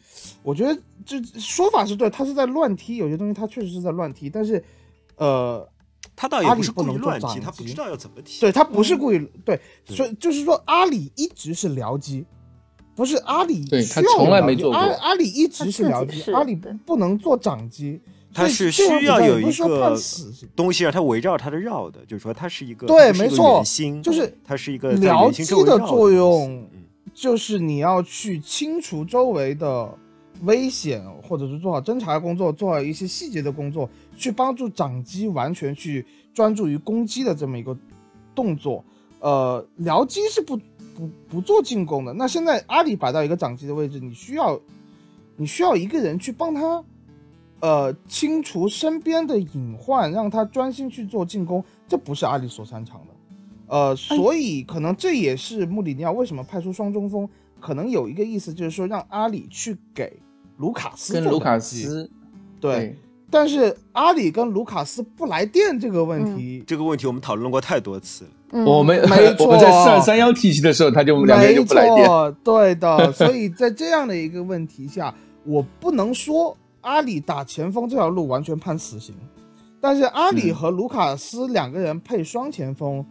[0.44, 4.64] 我觉得这说法是对，他是在乱踢，有些东西他确实是在乱踢，但是，
[5.16, 5.68] 呃，
[6.16, 12.24] 他倒也不是故意乱踢，他不知道要怎么踢，对他不是故意，对，所以就是说阿里一直是僚机，
[12.96, 18.00] 不是阿里，对他从来没做过，阿阿里一直是僚机，阿里不能做掌机，
[18.34, 19.98] 他是需要有一个
[20.56, 23.64] 东西让他围绕他的绕的，就是说他是一个对，没错，
[24.04, 26.70] 就是它是一个僚机的作用。
[27.13, 29.89] 就是你要去清除周围的
[30.43, 37.78] 危险，或者是做好侦查工作，做好一些细节的工作，去帮助掌机完全去专注于攻击的这么一个
[38.34, 38.84] 动作。
[39.19, 40.58] 呃，僚机是不
[40.95, 42.13] 不不做进攻的。
[42.13, 44.60] 那现在阿里摆到一个掌机的位置，你需要
[45.36, 46.84] 你需要一个人去帮他，
[47.60, 53.11] 呃，清除身边的隐患，让他专心去做进攻，这不是阿里所擅长的。
[53.72, 57.26] 呃，所以可能这也是穆里尼奥为什么派出双中锋，
[57.58, 60.12] 可能有一个意思就是说让阿里去给
[60.58, 62.12] 卢卡斯跟卢卡斯，
[62.60, 62.98] 对。
[63.30, 68.66] 但是阿里跟卢卡斯不来电这个问题，这个问题我们讨论过太多次了。
[68.66, 73.10] 我们没错， 在上三幺体系的时候他就两边就不来电，对的。
[73.14, 79.16] 所以在这样的一个问题下，我不能说阿里打前锋这条路完全判死刑，
[79.80, 83.06] 但是阿里和卢卡斯两个人配双前锋。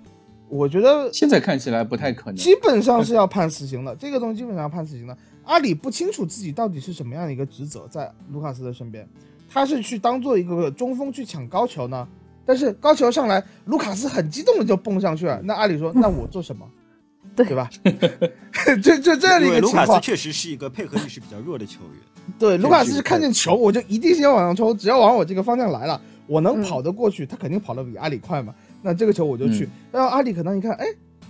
[0.50, 3.94] 我觉得现在看起来不太可能，基本上是要判死刑的。
[3.96, 5.16] 这个东西基本上要判死刑的。
[5.44, 9.08] 阿里不清楚自己到底是什么样的一个职责，在卢卡斯的身边，
[9.48, 12.06] 他是去当做一个中锋去抢高球呢？
[12.44, 15.40] 但是高球上来，卢卡斯很激动的就蹦上去了。
[15.44, 16.68] 那阿里说：“那我做什么？
[17.36, 17.70] 对对吧？”
[18.82, 22.34] 这这这样的一个情况，卢卡斯确实是一个配合意识比较弱的球员。
[22.38, 28.52] 对，卢卡斯是看见球我就一定先往上冲，只要往我这个方向来了，我能跑得过去，他肯定跑得比阿里快嘛。
[28.82, 30.86] 那这个球我就去，然后阿里可能一看，哎，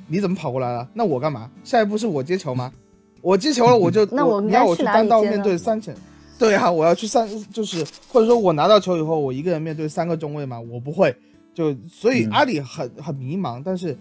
[0.06, 0.88] 你怎么跑过来了？
[0.94, 1.50] 那我干嘛？
[1.64, 2.72] 下一步是我接球吗？
[3.22, 5.94] 我接球了，我就那我你要我去单刀面对三前，
[6.38, 11.14] 对啊，我要去三，就是或者说我拿到球以后，我一个人面对三个中卫嘛，我不会，
[11.52, 13.60] 就所以阿里很很迷茫。
[13.62, 13.94] 但是，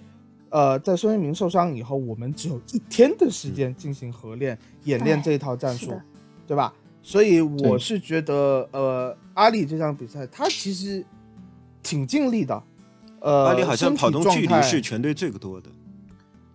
[0.50, 5.92] 呃，在孙兴民受伤以后，我们只有一天的时间进行合练演练这一套战术，
[6.48, 6.74] 对吧？
[7.02, 11.04] 所以我是觉得，呃，阿里这场比赛他其实
[11.84, 12.64] 挺尽力的。
[13.22, 15.70] 呃，巴里好像跑动距离是全队最多的，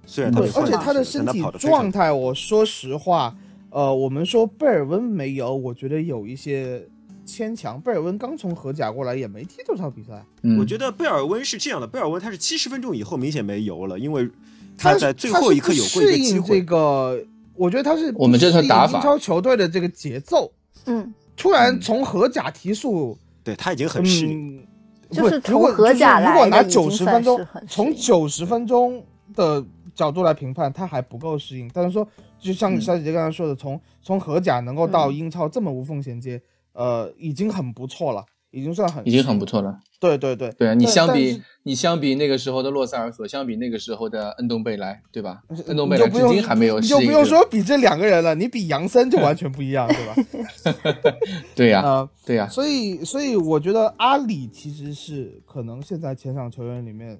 [0.06, 3.34] 虽然他而且他的身体状态，我说实话，
[3.70, 6.82] 呃，我们说贝尔温没有，我觉得有一些
[7.26, 7.80] 牵强。
[7.80, 10.24] 贝尔温刚从荷甲过来，也没踢多少比赛。
[10.58, 14.28] 我觉得贝尔温是这样的，贝尔温他是七十分钟以后明显没油了，因为
[14.76, 16.60] 他在最后一刻有过一个机会。
[16.60, 17.24] 这个，
[17.54, 20.52] 我觉得他是我们这套打法英超球队的这个节奏。
[20.86, 24.66] 嗯，突然从荷甲提速，对他已经很适应。
[25.14, 29.02] 就是如果就是如果拿九十分钟，从九十分钟
[29.34, 31.70] 的角度来评判，他还不够适应。
[31.72, 32.06] 但是说，
[32.38, 36.40] 就像小姐姐刚才说的，从从荷甲能够到英超这么无缝衔接，
[36.72, 38.24] 呃，已经很不错了，
[38.54, 39.78] 已经算很已经很不错了。
[40.00, 40.74] 对对对对啊！
[40.74, 45.42] 你相比你相比那个时候的洛塞尔索，相比那个时候的恩东贝莱，对吧？
[45.66, 51.12] 恩东贝莱至今还没有你就不用说比这两个人了，你比杨森就完全不一样，对吧？
[51.56, 52.46] 对呀，对呀。
[52.48, 57.18] 所以，所以我觉得阿里其实是可能现在前场球员里面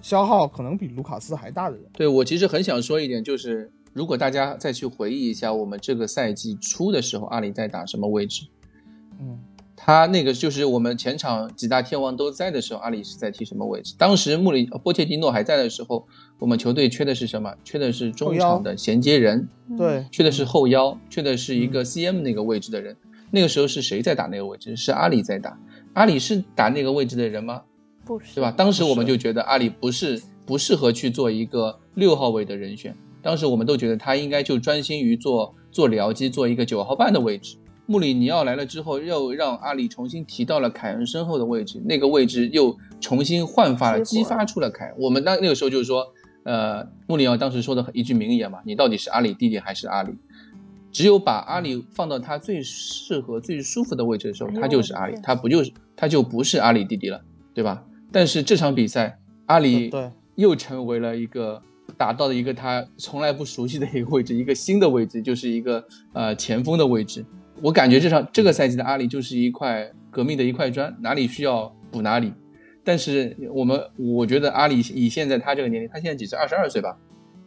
[0.00, 1.84] 消耗可能比卢卡斯还大的人。
[1.92, 8.46] 对我其实很想说一点，就是如果大家再去回忆一下，我们这个赛季初的时候，阿里在打什么位置？
[9.22, 9.38] 嗯，
[9.82, 13.94] 他那个就是我们前场几大天王都在的时候，阿里是在踢什么位置？
[13.96, 16.06] 当时穆里波切蒂诺还在的时候，
[16.38, 17.54] 我们球队缺的是什么？
[17.64, 22.94] 缺的是中场的衔接人，对，缺的是后腰，缺的是一个 CM 那个位置的人。
[23.30, 24.76] 那个时候是谁在打那个位置？
[24.76, 25.58] 是阿里在打。
[25.94, 27.62] 阿里是打那个位置的人吗？
[28.04, 28.50] 不是，对吧？
[28.50, 32.94] 当时我们就觉得阿里不是不适合去做一个六号位的人选。
[33.22, 37.56] 当时我们都觉得他应该就专心于做做僚机，做一个九号半的位置。
[37.90, 44.94] 穆里尼奥来了之后，又让阿里重新提到了凯恩身后的位置，那个位置又重新焕发了，激发出了凯恩。
[44.96, 46.06] 我们当那个时候就是说，
[46.44, 50.12] 呃，穆里尼奥当时说的一句名言嘛：“你到底是阿里弟弟还是阿里？”
[50.92, 57.20] 只有把阿里放到他最适合、最舒服的位置的时候，他就是阿里，他不就是他就不是阿里弟弟了，
[57.52, 57.82] 对吧？
[58.12, 59.90] 但是这场比赛，阿里
[60.36, 61.60] 又成为了一个
[61.96, 67.24] 打到了一个他从来不熟悉的一个位置，一个新的位置，就是一个呃前锋的位置。
[67.62, 72.32] 我感觉这场这个赛季的阿里就是一块革命的一块砖，哪里需要补哪里。
[72.82, 76.38] 但是我们我觉得阿里以现在他这个年龄，他现在几岁？
[76.38, 76.96] 二十二岁吧？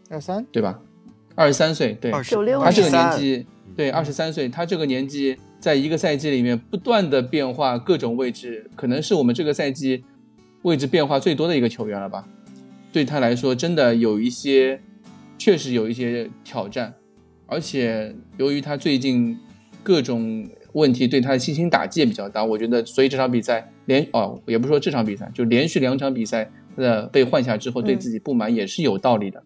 [0.10, 0.80] 二三，对吧？
[1.36, 10.04] 二十三岁，对，九六他这个年纪，对，二十三岁，他这个年纪，在一个赛季里面不断的变化各种位置，可能是我们这个赛季
[10.62, 12.28] 位置变化最多的一个球员了吧？
[12.92, 14.80] 对他来说，真的有一些，
[15.40, 16.94] 确实有一些挑战，
[17.48, 19.36] 而且由于他最近
[19.84, 29.44] 各种问题对他的信心打击也比较大，我觉得，所以这场比赛连哦，也不说这场比赛，就连续两场比赛的被换下之后，对自己不满也是有道理的。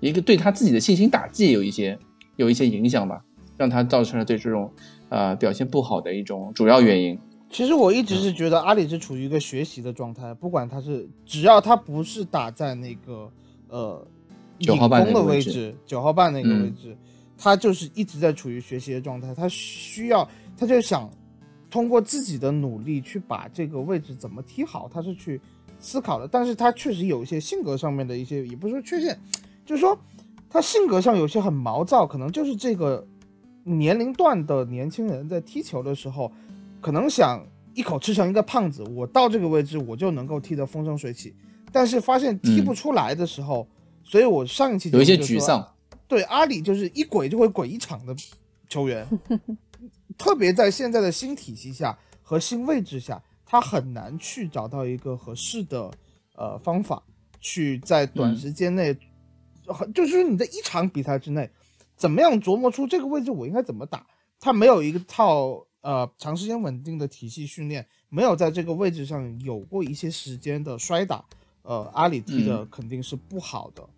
[0.00, 1.98] 一个对他自己的信心打击有一些
[2.36, 3.24] 有一些影响吧，
[3.56, 4.70] 让他造成了对这种
[5.08, 7.18] 呃表现不好的一种主要原因。
[7.50, 13.30] 其实我一直是觉得阿里是处于一个学习的状态，不管他是只要他不是打在那个
[13.68, 14.06] 呃
[14.58, 16.96] 九号半的位置，九号半那个位置，
[17.38, 19.32] 他就是一直在处于学习的状态。
[19.32, 21.08] 他需要，他就想
[21.70, 25.40] 通过自己的努力去把这个位置怎么踢好，他是去
[25.78, 26.26] 思考的。
[26.26, 29.16] 但是他确实有一些性格上面的一些，也不是说缺陷。
[29.64, 29.96] 就是说，
[30.50, 33.06] 他性格上有些很毛躁，可能就是这个
[33.62, 36.32] 年龄段的年轻人在踢球的时候，
[36.80, 41.34] 可能想一口吃成一个胖子，我到这个位置我就能够踢得风生水起，
[41.70, 43.68] 但是发现踢不出来的时候，
[44.02, 45.64] 所以我上一期有一些沮丧。
[46.08, 48.16] 对，阿里就是一鬼就会鬼一场的
[48.68, 49.06] 球员，
[50.16, 55.90] 特别在现在的新体系下和新位置下，他很难去找到一个合适的
[56.34, 57.02] 呃方法，
[57.40, 58.96] 去在短时间内。
[59.94, 61.50] 就是说你在一场比赛之内，
[61.94, 64.06] 怎么样琢磨出这个位置我应该怎么打？
[64.40, 71.22] 他没有一个套呃长时间稳定的体系训练，没有在这个位置上有过一些时间的摔打，
[71.60, 73.82] 呃，阿里踢的肯定是不好的。
[73.82, 73.88] 嗯，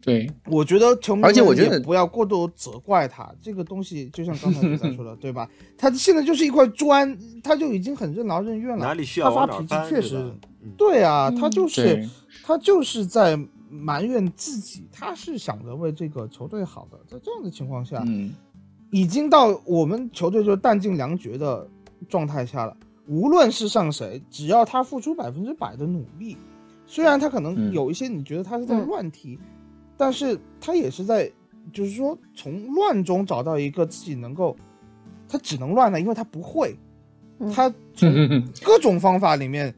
[0.00, 5.48] 对，我觉得球迷而且我觉得不要过度责怪他，这个东西就像刚才你说的， 对吧？
[5.76, 8.84] 他现在就是一块砖，他就已经很任劳任怨了。
[8.84, 10.32] 哪里需要他发脾气确实，
[10.76, 12.08] 对啊，他就是
[12.42, 13.38] 他就是在。
[13.70, 18.32] 埋怨自己，他是想着为这个球队好的，在这样的情况下，嗯，
[18.90, 21.68] 已经到我们球队就弹尽粮绝的
[22.08, 22.74] 状态下了。
[23.06, 26.38] 无论是上谁，只要他付出百分之百的努力，
[26.88, 29.38] 虽然他可能有一些你觉得他是在乱踢，
[29.96, 31.30] 但是他也是在，
[31.72, 34.56] 就是说从乱中找到一个自己能够，
[35.28, 36.74] 他只能乱了，因为他不会，
[37.54, 38.10] 他从
[38.64, 39.72] 各种方法里面，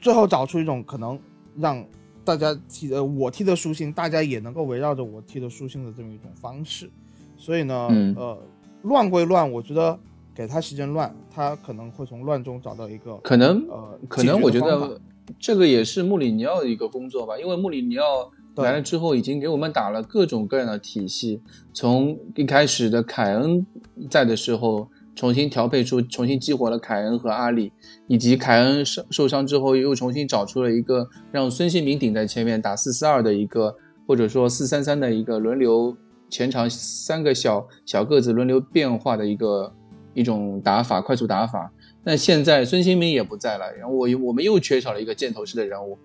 [0.00, 1.16] 最后找出一种可能
[1.56, 1.84] 让。
[2.24, 6.90] 大家踢的我踢的舒心，大家也能够围绕着我踢的舒心的这么一种方式，
[7.38, 7.74] 所以呢，
[8.18, 8.38] 呃，
[8.82, 9.98] 乱归乱，我觉得
[10.34, 15.00] 给他时间乱，他可能会从乱中找到一个可能呃，可能我觉得
[15.38, 21.40] 这个也是穆里尼奥的一个工作吧，因为穆里尼奥来了之后，已经给我们打了各种各样的体系，
[21.72, 23.66] 从一开始的凯恩
[24.10, 24.88] 在的时候。
[25.18, 27.72] 重新调配出，重新激活了凯恩和阿里，
[28.06, 33.74] 以及凯恩受受伤之后又重新找出了一个让孙兴民顶在前面打四四二的一个，
[34.06, 35.96] 或者说四三三的一个轮流
[36.30, 39.72] 前场三个小小个子轮流变化的一个
[40.14, 41.72] 一种打法，快速打法。
[42.08, 45.98] 那现在孙兴民也不在了，然后我我们又缺少了一个箭头式的人物，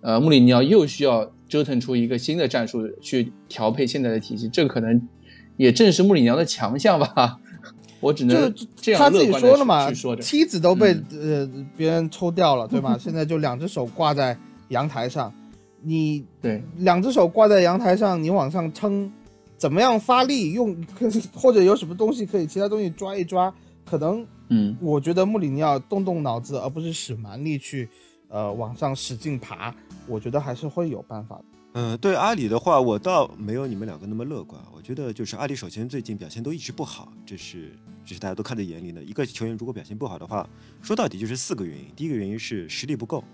[0.00, 5.08] 呃，穆里尼奥又需要折腾出一个新的战术去调配现在的体系，这可能
[5.56, 7.40] 也正是穆里尼奥的强项吧。
[7.98, 12.96] 我只能这样他自己说了嘛，说梯子都被呃别人抽掉了，对吧？
[13.02, 15.34] 现在就两只手挂在阳台上，
[15.82, 19.10] 你对两只手挂在阳台上，你往上撑，
[19.58, 20.52] 怎么样发力？
[20.52, 20.76] 用
[21.34, 23.52] 或者有什么东西可以其他东西抓一抓？
[23.84, 27.88] 可能嗯，我觉得穆里尼奥动动脑子，而不是使蛮力去
[28.28, 29.74] 呃往上使劲爬，
[30.06, 31.44] 我觉得还是会有办法的。
[31.76, 34.60] 嗯，对阿里的话，我倒没有你们两个那么乐观。
[34.72, 39.02] 我觉得就是阿里首先最近表现都一直不好，这是这是大家都看在眼里的。
[39.02, 40.48] 一个球员如果表现不好的话，
[40.80, 41.86] 说到底就是四个原因。
[41.96, 43.24] 第一个原因是实力不够，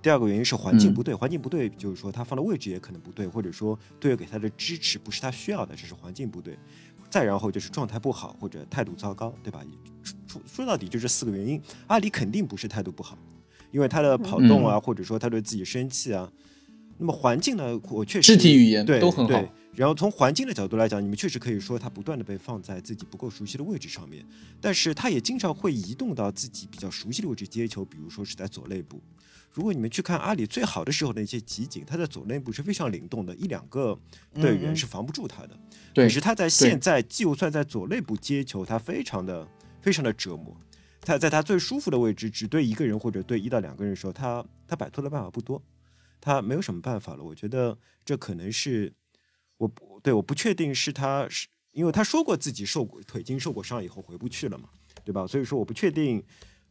[0.00, 6.56] 第二个原因是环境不对，环境不对就是说他放的位置也可能不对，或者说队友给他的支持不是他需要的，这是环境不对。
[7.10, 9.64] 再然后就是状态不好或者态度糟糕，对吧？
[10.26, 11.60] 说说到底就这四个原因。
[11.86, 13.16] 阿里肯定不是态度不好，
[13.70, 16.30] 因为他的跑动啊，或者说他对自己生气啊。
[16.98, 17.80] 那么环境呢？
[17.90, 19.48] 我确实肢体语言对都很好对。
[19.74, 24.26] 然后从环境的角度来讲，你们确实可以说他不断的被放在自己不够熟悉的位置上面，
[24.60, 29.00] 但是他也经常会移动到自己比较熟悉的位置接球，比如说是在左内部。
[29.52, 33.96] 如果你们去看阿里最好的时候的一些集锦，他在左内部是非常灵动的，一两个
[34.34, 35.50] 队员是防不住他的。
[35.94, 39.46] 对可是他在现在就算在左内部接球，他非常的
[39.88, 40.54] 非常的折磨。
[41.00, 45.62] 他在他最舒服的位置，只对一个人或者对一到两个人的时候，他他摆脱的办法不多，
[46.20, 47.24] 他没有什么办法了。
[47.24, 47.74] 我觉得
[48.04, 48.92] 这可能是
[49.56, 54.68] 我不对，我不确定是他是因为他说过自己受过腿筋受过伤以后回不去了嘛，
[55.02, 55.26] 对吧？
[55.26, 56.22] 所以说我不确定，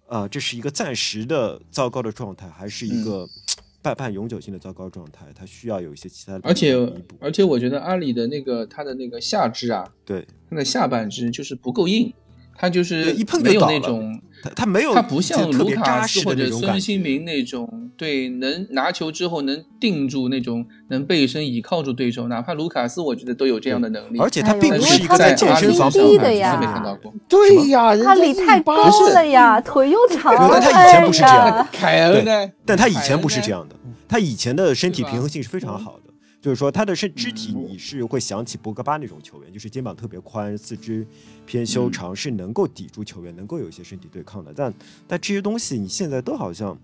[0.06, 3.28] 呃，这是一个暂时的糟糕的状态，还是一个
[3.82, 5.26] 半半永久性的糟糕状态？
[5.34, 6.76] 他需要有一些其他的而且。
[7.20, 12.14] 而且我觉得阿里的那个他的那个下肢啊，对他的下半肢就是不够硬，
[12.58, 24.20] 他就是对一碰就没有那种，他他没有他不像卢卡斯或者孙兴民那种，对，能拿球之后能定住那种，能背身倚靠住对手，哪怕卢卡斯，我觉得都有这样的能力。
[24.20, 27.14] 而且他并不是一个在健身房低上的呀没看到过。
[27.30, 28.76] 对呀，他里太高
[29.10, 32.52] 了呀，腿又长，但他以前不是这样的凯恩呢？
[32.66, 33.76] 但他以前不是这样的，
[34.08, 36.07] 他以前的身体平衡性是非常好的。
[36.48, 41.06] 就是说，他的身肢体嗯你是会想起博格巴那种球员，就是肩膀特别宽，四肢
[41.46, 44.54] 偏修长，是能够抵住球员，能够有一些身体对抗的。
[44.56, 44.74] 但
[45.06, 46.80] 但这些东西你现在都好像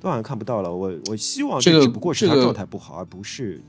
[0.00, 0.74] 都好像看不到了。
[0.74, 3.62] 我我希望这只不过是他状态不好，而不是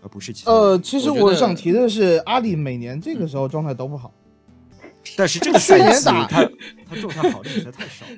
[0.00, 0.50] 而不是其他。
[0.50, 4.10] 呃，其实我想提的是，阿里每年这个时候状态都不好。
[5.14, 6.50] 但是这个 去赛季年打他
[6.88, 8.16] 他状态好的比赛太少了。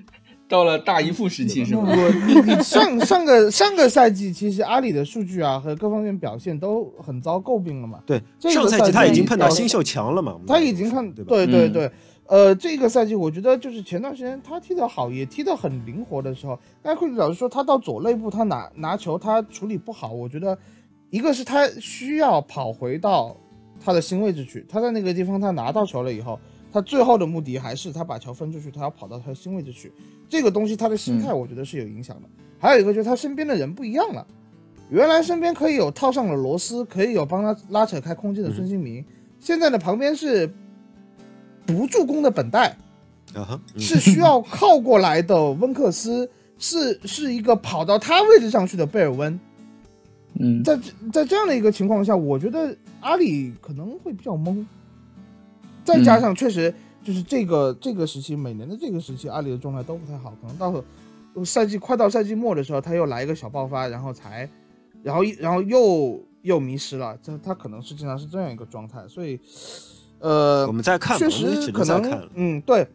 [0.52, 1.94] 到了大姨父时期是不吧？
[1.94, 1.96] 不，
[2.26, 8.00] 你你上上 个上个赛季，其实阿里的数据啊和各方面表现都很遭诟病了嘛。
[8.04, 10.38] 对，这个上赛季他已经碰到新秀强了嘛？
[10.46, 11.90] 他已经看对对对对，
[12.26, 20.58] 呃，这个赛季我觉得就是前段时间他踢得好，也踢得很灵活的时候，但库里老师说他到左内部他拿拿球他处理不好，我觉得
[21.08, 23.34] 一个是他需要跑回到
[23.82, 26.38] 他的新位置去，他在那个地方他拿到球了以后，
[26.72, 29.92] 他最后的目的还是他把球分出去，他要跑到他的新位置去，
[30.28, 32.28] 这个东西他的心态我觉得是有影响的。
[32.58, 34.26] 还有一个就是他身边的人不一样了。
[34.88, 39.04] 原来身边可以有套上了螺丝，可以有帮他拉扯开空间的孙兴民，
[39.40, 40.50] 现在的旁边是
[41.66, 42.76] 不助攻的本代，
[43.34, 49.38] 啊哈，嗯是需要靠过来的温克斯，是是一个跑到他位置上去的贝尔温。
[50.38, 50.78] 嗯，在
[51.12, 54.64] 在这样的一个情况下，我觉得阿里可能会比较懵。
[55.84, 56.72] 再加上确实
[57.02, 64.48] 就是这个这个时期，每年的这个时期，阿里的状态都不太好，可能到赛季快到赛季末的时候，他又来一个小爆发，然后才，
[65.02, 69.40] 然后然后又又迷失了，这他可能是经常是这样一个状态，所以，
[70.20, 72.28] 呃，我们再看，确我们只实可能。
[72.34, 72.86] 嗯，对，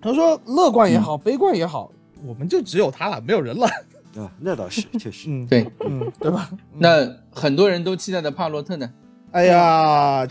[0.00, 1.92] 他说乐观也好，悲观也好，
[2.24, 3.66] 我们就只有他了，没有人了，
[4.16, 5.28] 啊，那倒是，确实。
[5.28, 5.70] 嗯，对。
[5.86, 6.48] 嗯，对吧？
[6.52, 8.90] 嗯那很多人都期待的帕洛特呢？
[9.34, 10.24] 哎呀，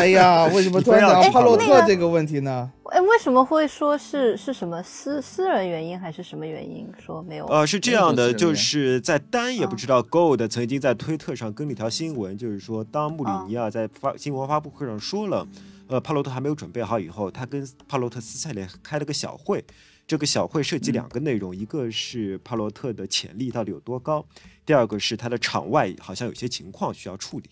[0.00, 2.72] 哎呀， 为什么突然讲到帕洛特这个问题呢？
[2.84, 6.90] 哎，为什么会说是是什么私私人原因还是什么原因？
[6.98, 7.44] 说没有？
[7.48, 15.46] 呃，是这样的，就是在丹也不啊知道 Gold 曾经在推特上跟了一条新闻，就是说当穆里尼奥在发新闻发布会上说了，
[15.88, 19.62] 呃，帕洛特还没有准备好以后，他跟帕洛特私下里开了个小会，
[20.06, 24.24] 这个小会涉及两个内容，一个是帕洛特的潜力到底有多高，
[24.64, 27.50] 第二个是他的场外好像有些情况需要处理。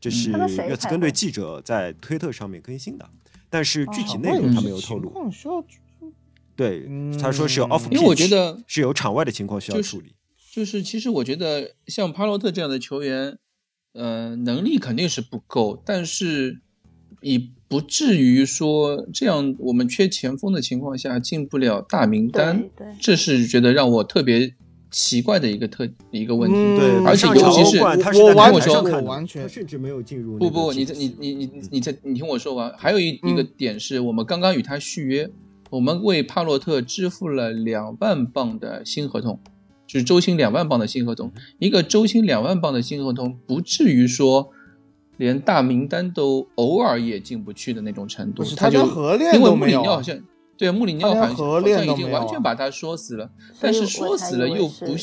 [0.00, 3.08] 这是他跟谁热刺跟队记者在推特上面更新的，
[3.48, 4.20] 但是具体哦。
[4.22, 5.12] 内容他没有透露。
[6.54, 10.14] 对，嗯他说是有 off，因为我觉得是有场外的情况需要处理。
[10.52, 13.38] 就是其实我觉得像帕洛特这样的球员，
[13.92, 16.60] 呃，能力肯定是不够，但是
[17.20, 17.38] 也
[17.68, 24.54] 不至于说这样我们缺前锋的情况下进不了大名单对，对，这是觉得让我特别
[24.90, 26.56] 奇怪的一个特一个问题。
[26.56, 32.72] 嗯对，而且尤其是我在台完全我上看的完全他甚至没有进入不不，你这你你你你这你听我说完。
[32.78, 35.30] 还有一一个嗯点是我们刚刚与他续约，
[35.70, 39.40] 我们为帕洛特支付了两万镑的新合同，
[39.86, 41.32] 就是周薪两万镑的新合同。
[41.58, 44.50] 一个周薪两万镑的新合同，不至于说
[45.16, 48.44] 连大名单都偶尔也进不去的那种程度。
[48.56, 50.18] 他连合练因为穆里都没有啊尼奥好像
[50.56, 53.30] 对穆里尼奥好像已经完全把他说死了，
[53.60, 54.96] 但是说死了又不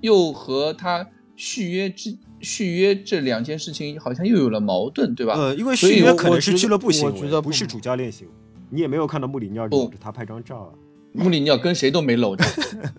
[0.00, 5.34] 又和他续约之续约这两件事情好像又有了矛盾，对吧？
[5.34, 8.32] 呃，因为所以我续约可能我觉得是俱乐部行为，我觉得不不是主教练行为。
[8.70, 10.70] 你也没有看到穆里尼奥不搂着他拍张照啊。
[11.14, 12.42] 穆里尼奥跟谁都没搂着，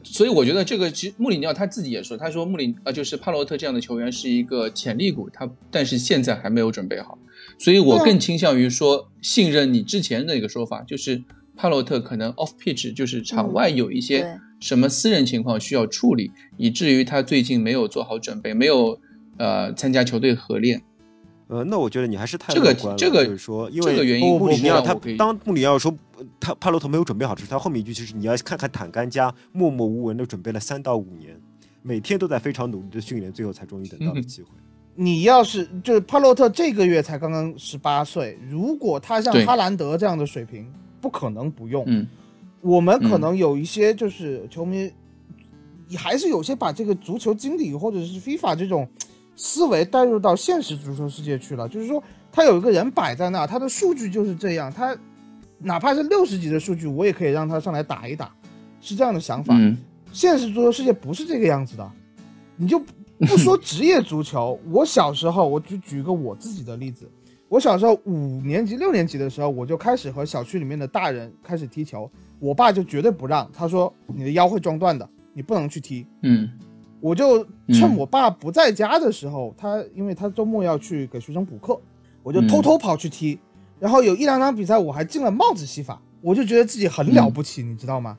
[0.04, 7.18] 所以我觉得这个其实穆里尼奥他自己也说，他说穆里呃就是帕洛特这样的球员是一个潜力股，他但是现在还没有准备好，
[7.58, 11.24] 所以我更倾向于说信任你之前的一个说法，就是
[11.56, 19.00] 帕洛特可能 off pitch 就是场外有一些什么私人情况需要处理，以至于他最近没有做好准备，没有
[19.38, 20.82] 呃参加球队合练。
[21.48, 22.98] 呃，那我觉得你还是太这个乐观了。
[22.98, 31.40] 这个就是说，因为这个原因穆里尼奥他当穆里尼奥说呃他帕洛特没有准备好的时候，他后面一句就是你要看看坦甘加默默无闻的准备了三到五年，
[31.84, 34.48] 每天都在非常努力的训练，最后才终于等到了嗯机会。
[34.96, 40.72] 你要是就是帕洛特这个月才刚刚十八岁，如果他像哈兰德这样的水平，
[41.04, 41.84] 不可能不用。
[41.86, 42.08] 嗯，
[42.62, 44.90] 我们可能有一些就是球迷，
[45.98, 48.88] 还是有些把这个足球经理或者是 FIFA 这种
[49.36, 51.68] 思维带入到现实足球世界去了。
[51.68, 52.02] 就是说，
[52.32, 54.98] 他有一个人摆在那，他的数据就是这样，他
[55.60, 58.34] 哪怕是六十级的数据，我也可以让他上来打一打，
[58.80, 59.54] 是这样的想法。
[59.58, 59.78] 嗯
[60.14, 61.92] 现实足球世界不是这个样子的，
[62.56, 62.80] 你就
[63.18, 67.10] 不说职业足球， 我小时候我就举个我自己的例子，
[67.54, 76.04] 我小时候五年级、六年级的时候，我就开始和小区里面的大人开始踢球，我爸就绝对不让，他说你的腰会撞断的，你不能去踢。
[76.24, 76.50] 嗯
[77.00, 81.80] 我就趁嗯我爸不在家的时候，他因为他周末要去给学生补课，
[82.24, 83.38] 我就偷偷跑去踢，
[83.80, 88.18] 然后有一两场比赛我还进了帽子戏法，我就觉得自己很了不起，你知道吗？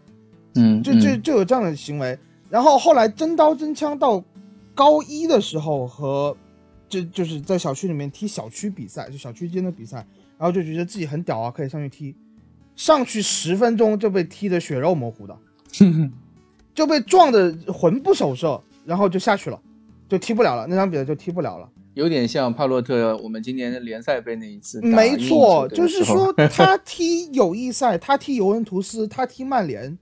[0.54, 2.16] 嗯，就就嗯就有这样的行为。
[2.48, 4.22] 然后后来真刀真枪到
[4.76, 6.36] 高一的时候和
[6.94, 9.96] 就就是在小区里面踢小区比赛，就小区间的比赛，
[10.38, 12.14] 然后就觉得自己很屌啊，可以上去踢，
[12.76, 15.36] 上去十分钟就被踢得血肉模糊的，
[16.74, 19.60] 就被撞得魂不守舍，然后就下去了，
[20.08, 21.68] 就踢不了了，那场比赛就踢不了了。
[21.94, 29.96] 有点像帕洛特我们今年的联赛杯那一次没错，就是说 他踢友谊赛，他踢尤文图斯，他踢曼联，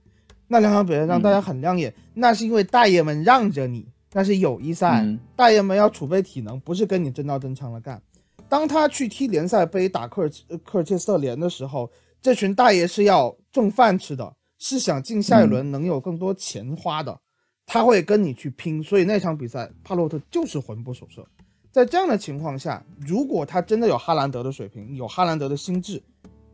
[0.47, 1.93] 那两场比赛让大家很亮眼。
[2.15, 8.01] 那是因为大爷们让着你，那是友谊赛，嗯大爷们要储备体能，不是跟你真刀真枪的干。
[8.47, 11.89] 当他去踢联赛杯打克尔呃科尔切斯特联的时候，
[12.21, 17.19] 这群大爷是要挣饭吃的，是想进下一轮能有更多钱花的，
[17.65, 18.83] 他会跟你去拼。
[18.83, 21.25] 所以那场比赛，帕洛特就是魂不守舍。
[21.71, 25.99] 在这样的情况下，如果他真的有哈兰德的水平，有哈兰德的心智，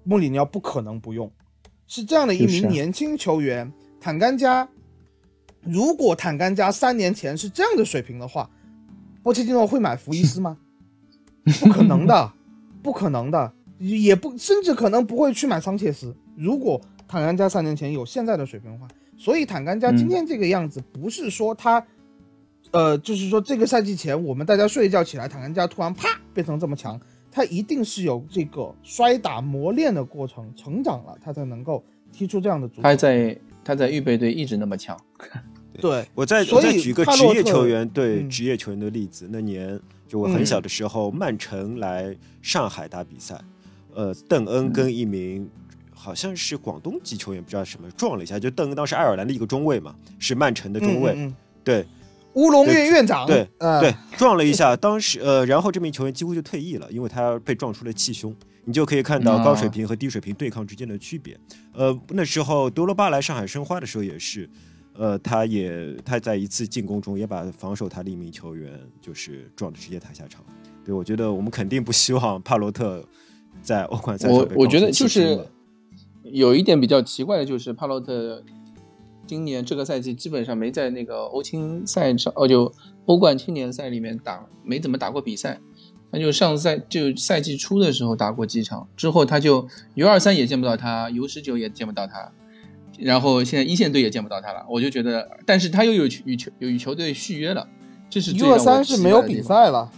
[0.06, 1.30] 穆里尼奥不可能不用。
[1.88, 4.66] 是这样的一名年轻球员，坦甘加。
[5.64, 8.50] 如果坦甘加三年前是这样的水平的话，
[9.22, 10.58] 波切蒂诺会买福伊斯吗？
[11.60, 12.32] 不可能的，
[12.84, 16.16] 不可能的，也不甚至可能不会去买桑切斯。
[16.36, 18.88] 如果坦甘加三年前有现在的水平的话，
[19.18, 21.86] 所以坦甘加今天这个样子，不是说他，
[22.72, 27.00] 呃，就是说这个赛季前我们大家睡一觉起来，坦甘加突然啪变成这么强，
[27.32, 32.82] 他一定是有这个摔打磨练的过程，成长了，他才能够踢出这样的足球。
[32.84, 33.36] 他在
[33.70, 35.00] 他在预备队一直那么强，
[35.80, 39.30] 对，我再我再举一个职业球员对嗯职业球员的例子。
[39.32, 43.40] 那年就我很小的时候，曼城来上海打比赛，
[43.94, 45.48] 呃，邓恩跟一名
[45.94, 51.86] 好像是广东籍球员，不知道什么撞了一下，就邓恩当时爱尔兰的一个中卫嘛，是曼城的中卫，嗯嗯嗯对
[52.34, 58.36] 乌龙院院长，对呃、对，撞了一下，当时呃，然后这名球员几乎就退役了，因为他被撞出了气胸。
[58.66, 61.38] 你就可以看到啊高水平和低水平对抗之间的区别。
[61.74, 64.50] 呃，那时候德罗巴来上海申花的时候也是，
[64.94, 70.44] 呃，他也他在一次进攻中也把防守他的一名球员就是撞的直接抬下场。
[70.86, 73.04] 对我觉得我们肯定不希望帕罗特
[73.62, 75.40] 在欧冠赛上被我我觉得就是
[76.24, 78.44] 有一点比较奇怪的就是帕洛特
[79.28, 82.72] 今年这个赛季基本上没在那个欧青赛上，哦就
[83.06, 85.60] 欧冠青年赛里面打，没怎么打过比赛。
[86.12, 92.32] 他就上赛就赛季初的时候打过几场，之后他就 U 二三也见不到他，U 十九也见不到他，
[92.98, 94.66] 然后现在一线队也见不到他了。
[94.70, 97.68] 我就觉得，但是他又有与球有与球队续约了，
[98.10, 99.42] 这是 U 二三是没有比。
[99.42, 99.92] 赛了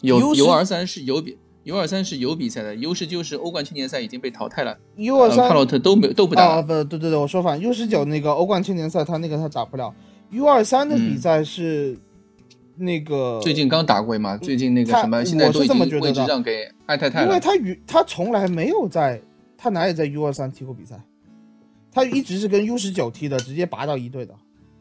[0.00, 6.60] 有 U10 U 二三是有比 U 二三是有比赛的，U 十九是欧冠青年赛已经被淘汰了，，U 二呃三帕洛特都没都不打。
[6.62, 9.94] 不对对对，我说反，U 十九那个欧冠青年赛他那个他打不了
[10.30, 11.96] ，U 二三的比赛是
[12.80, 17.26] 那个最近刚打过嘛，最近那个什么，现在都已经位置让给艾太太了。
[17.26, 19.20] 因为他与他从来没有在，
[19.58, 20.98] 他哪里在 U 二三踢过比赛？
[21.92, 24.34] 他一直是跟 U 十九踢的，直接拔到一队的。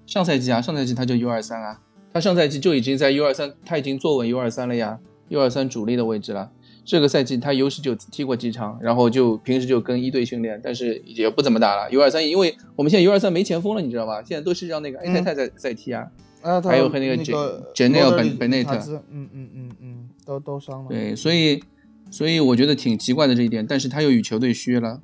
[0.06, 1.82] 上赛季啊，上赛季他就 U 二三啊，
[2.14, 6.52] 他上赛季就已经在 U 二三，他已经坐稳 U 二三了呀，U 二三主力的位置了。
[6.86, 11.92] 这个赛季他 U 十九踢过几场，然后就平时就跟一队训练，但是也不怎么打了。
[11.92, 14.24] U 二三，因为我们现在 U 二三没前锋了，你知道吧？
[14.24, 16.08] 现在都是让那个 A 太太在、在踢啊。
[16.42, 18.76] 啊，还有和那个那个 Janelle 罗德里本本内特
[19.12, 20.90] 嗯嗯嗯嗯，都都伤了。
[20.90, 21.62] 对，所以
[22.10, 25.02] 所以我觉得挺奇怪的这一点，但是他又与球队续约了，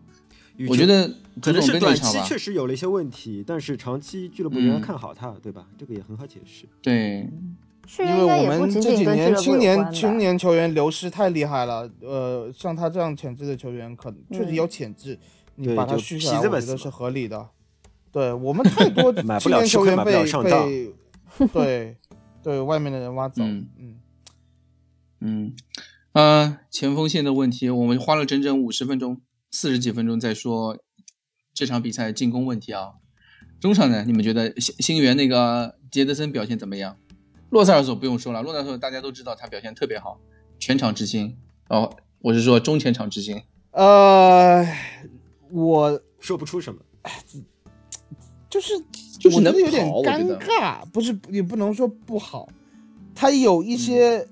[0.69, 1.11] 我觉得
[1.41, 5.65] 可能是短期确实有了一些问题，但是长期俱乐部仍然嗯看好他，对吧？
[5.77, 6.65] 这个也很好解释。
[6.81, 7.29] 对，
[7.99, 9.91] 因为我们这几年青年。
[9.91, 15.19] 青年球员流失太厉害了，呃，像他这样潜质的球员，可能确实嗯有潜质，
[15.55, 17.49] 你把他就续下来，我觉得是合理的。
[18.11, 20.93] 对我们太多 青年球员被被
[21.53, 21.97] 对
[22.43, 23.99] 对外面的人挖走，嗯嗯
[25.19, 25.55] 嗯，
[26.13, 29.21] 呃，前锋线的问题，我们花了整整五十分钟，
[29.51, 30.77] 四十几分钟在说
[31.53, 32.93] 这场比赛进攻问题啊。
[33.59, 36.97] 中场呢，你们觉得新新援那个杰德森表现怎么样？
[37.49, 40.19] 洛塞尔索不用说了，洛塞尔索大家都知道他表现特别好，
[40.59, 41.37] 全场之星
[41.69, 43.41] 哦，我是说中前场之星。
[43.71, 44.65] 呃，
[45.51, 46.81] 我说不出什么，
[48.55, 48.73] 就是
[49.19, 52.47] 就是能我觉得有点尴尬，不是也不能说不好，
[53.13, 54.25] 他有一些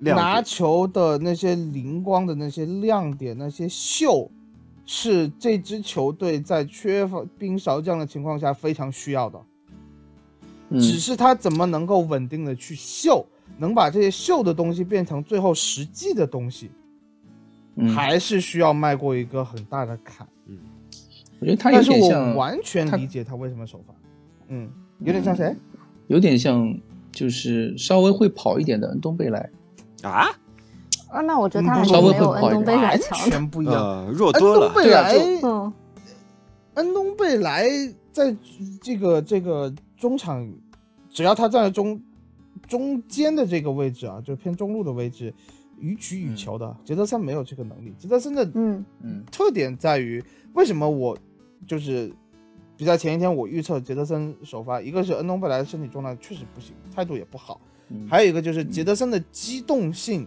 [0.00, 4.28] 拿球的那些灵光的那些亮点，那些秀，
[4.84, 9.40] 是这支球队在缺乏兵少将的情况下非常需要的。
[10.70, 13.24] 嗯只是他怎么能够稳定的去秀，
[13.58, 16.72] 能把这些秀的东西变成最后实际的东西，
[17.76, 20.26] 嗯，还是需要迈过一个很大的坎。
[21.38, 23.94] 我觉得他有点像，完全理解他为什么首发，
[24.48, 24.70] 嗯，
[25.00, 25.54] 有点像谁？
[26.06, 26.78] 有点像，
[27.12, 29.50] 就是稍微会跑一点的恩东贝莱。
[30.02, 30.28] 啊，
[31.08, 33.30] 啊，那我觉得嗯他还是稍微没有会跑一点恩东贝莱完强的。
[33.30, 33.74] 全不一样。
[33.74, 34.76] 呃，弱恩多了东。
[34.76, 35.72] 贝对啊就莱，嗯，
[36.74, 37.68] 恩东贝莱
[38.12, 38.34] 在
[38.80, 40.48] 这个这个中场，
[41.10, 42.00] 只要他站在中
[42.68, 45.34] 中间的这个位置啊，就偏中路的位置，
[45.78, 46.76] 予取予求的。
[46.84, 47.92] 杰德森没有这个能力。
[47.98, 50.22] 杰德森的嗯嗯特点在于，
[50.54, 51.16] 为什么我
[51.66, 52.12] 就是
[52.76, 60.26] 比赛前一天我预测杰德森首发，一个是恩东贝莱的身体状态确实不行，态度也不好，嗯还有一个就是杰德森的机动性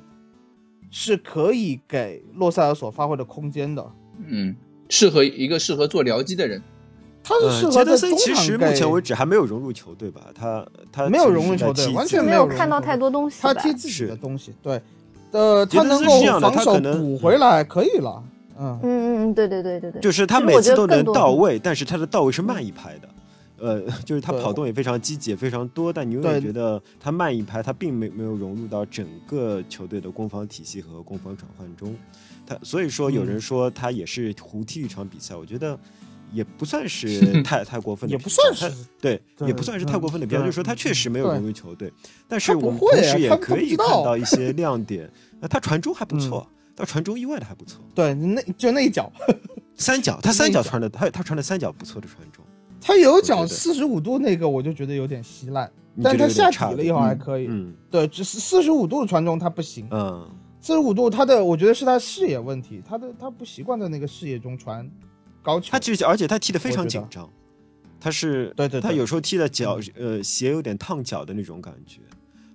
[0.89, 3.91] 是可以给洛塞尔所发挥的空间的。
[4.25, 4.55] 嗯，
[4.89, 6.61] 适合一个适合做僚机的人。
[7.21, 10.21] 他是适呃，杰德森合在中其实场目前为止还没有融入球队吧？
[10.33, 13.39] 他他没有融入球队完全没没有看到太多东西。
[13.41, 14.81] 他踢自己的东西，对，
[15.31, 18.23] 呃，他能够防守补回来可以了，
[18.59, 23.09] 嗯，嗯嗯嗯，对对对对对，就是他每次都能到位，但是他的到位是慢一拍的。
[23.61, 31.93] 呃， 就是他跑动也非常积极，也非常多，但你永远觉得他慢一拍，他并没没有融入到整个球队的攻防体系和攻防转换中。
[32.45, 35.77] 他所以说有人嗯说他也是胡踢一场比赛，我觉得
[36.31, 41.91] 也不算是 太太过分的也，不算是对，对也不算是太过分的评价，嗯就是说他确实没有融入球队，
[42.29, 45.11] 但是我们同时也可以看到一些 亮点。
[45.41, 46.47] 那他传中还不错，
[46.79, 47.83] 他传中意外的还不错。
[47.93, 49.11] 对，那就那一脚，
[49.75, 52.43] 三角，他三角传的，他他传的三角不错的传中，
[52.79, 55.69] 他有脚四十五度那个，我就觉得有点稀烂，
[56.01, 57.73] 但他下有点差底了以后还可以，嗯。
[57.91, 60.29] 对，只是四十五度的传中他不行，嗯，
[60.61, 64.89] 四十五度他的我觉得是他视野问题，他的他不习惯在那个视野中传
[65.43, 67.29] 高球，他其实而且他踢的非常紧张，
[67.99, 68.81] 他是对对对。
[68.81, 71.99] 他有时候踢的脚呃鞋有点烫脚的那种感觉，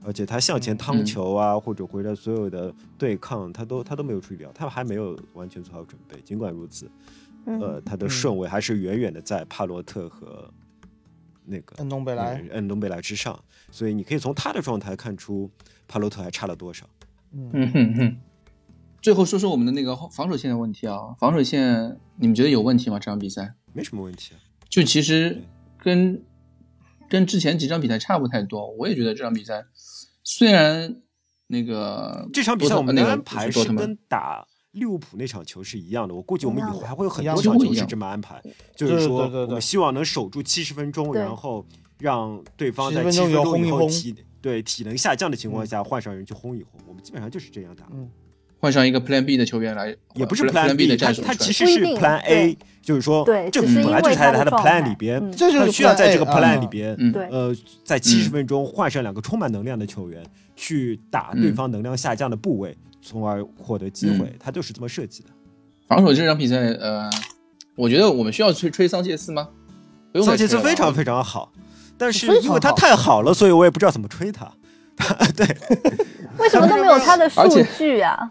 [0.05, 6.20] 而且他向前嗯趟嗯球啊，或者回来所有的对抗，他都他都没有处理掉，他还没有完全做好准备。
[6.22, 6.90] 尽管如此，
[7.46, 10.48] 嗯呃，他的嗯顺位还是远远的在帕洛特和
[11.44, 13.38] 那个恩东贝莱，嗯恩东贝莱之上，
[13.70, 15.50] 所以你可以从他的状态看出
[15.88, 16.86] 帕洛特还差了多少。
[17.32, 18.16] 嗯，嗯哼哼。
[19.02, 22.98] 最后说说我们的那个防守线的问题啊，防守线你们觉得有问题吗？
[22.98, 24.40] 这场比赛没什么问题啊，
[24.70, 25.42] 就其实
[25.78, 26.22] 跟
[27.15, 28.69] 跟之前几场比赛差不太多。
[28.73, 29.65] 我也觉得这场比赛
[30.25, 30.97] 虽然
[31.47, 38.43] 那个这场比赛我们的安排是跟打利物浦那场球是一样的，我估计我们以后还会有很多场球是这么安排，
[38.75, 41.65] 就是说我们希望能守住七十分钟，然后
[41.99, 47.87] 让对方70在七十分钟以后体对体能下降的情况下换上人去轰一轰，我们基本上就是这样打。
[47.93, 48.11] 嗯
[48.65, 57.12] 换上一个 Plan B 的球员来，也不是 Plan B 的战术他其实是 Plan A，就是说这对只是本来就是在他的他的 Plan 里边嗯，这就是他需要在这个 Plan 里边，嗯。
[57.12, 57.29] 对。
[57.29, 57.55] 呃，
[57.85, 58.33] 在七十嗯。
[58.33, 60.25] 分钟换上两个充满能量的球员
[60.57, 65.29] 去打对嗯方能量下降的部位，从而获得机会嗯，他就是这么设计的。
[65.87, 67.11] 防守这场比赛，呃，
[67.77, 69.47] 我觉得我们需要吹吹桑切斯吗？
[70.11, 71.53] 不用桑切斯非常非常好，
[71.99, 74.51] 但是因为他太好了，所以我也不知道怎么吹他。
[75.36, 75.47] 对，
[76.38, 77.40] 为什么都没有他的数
[77.76, 78.28] 据啊？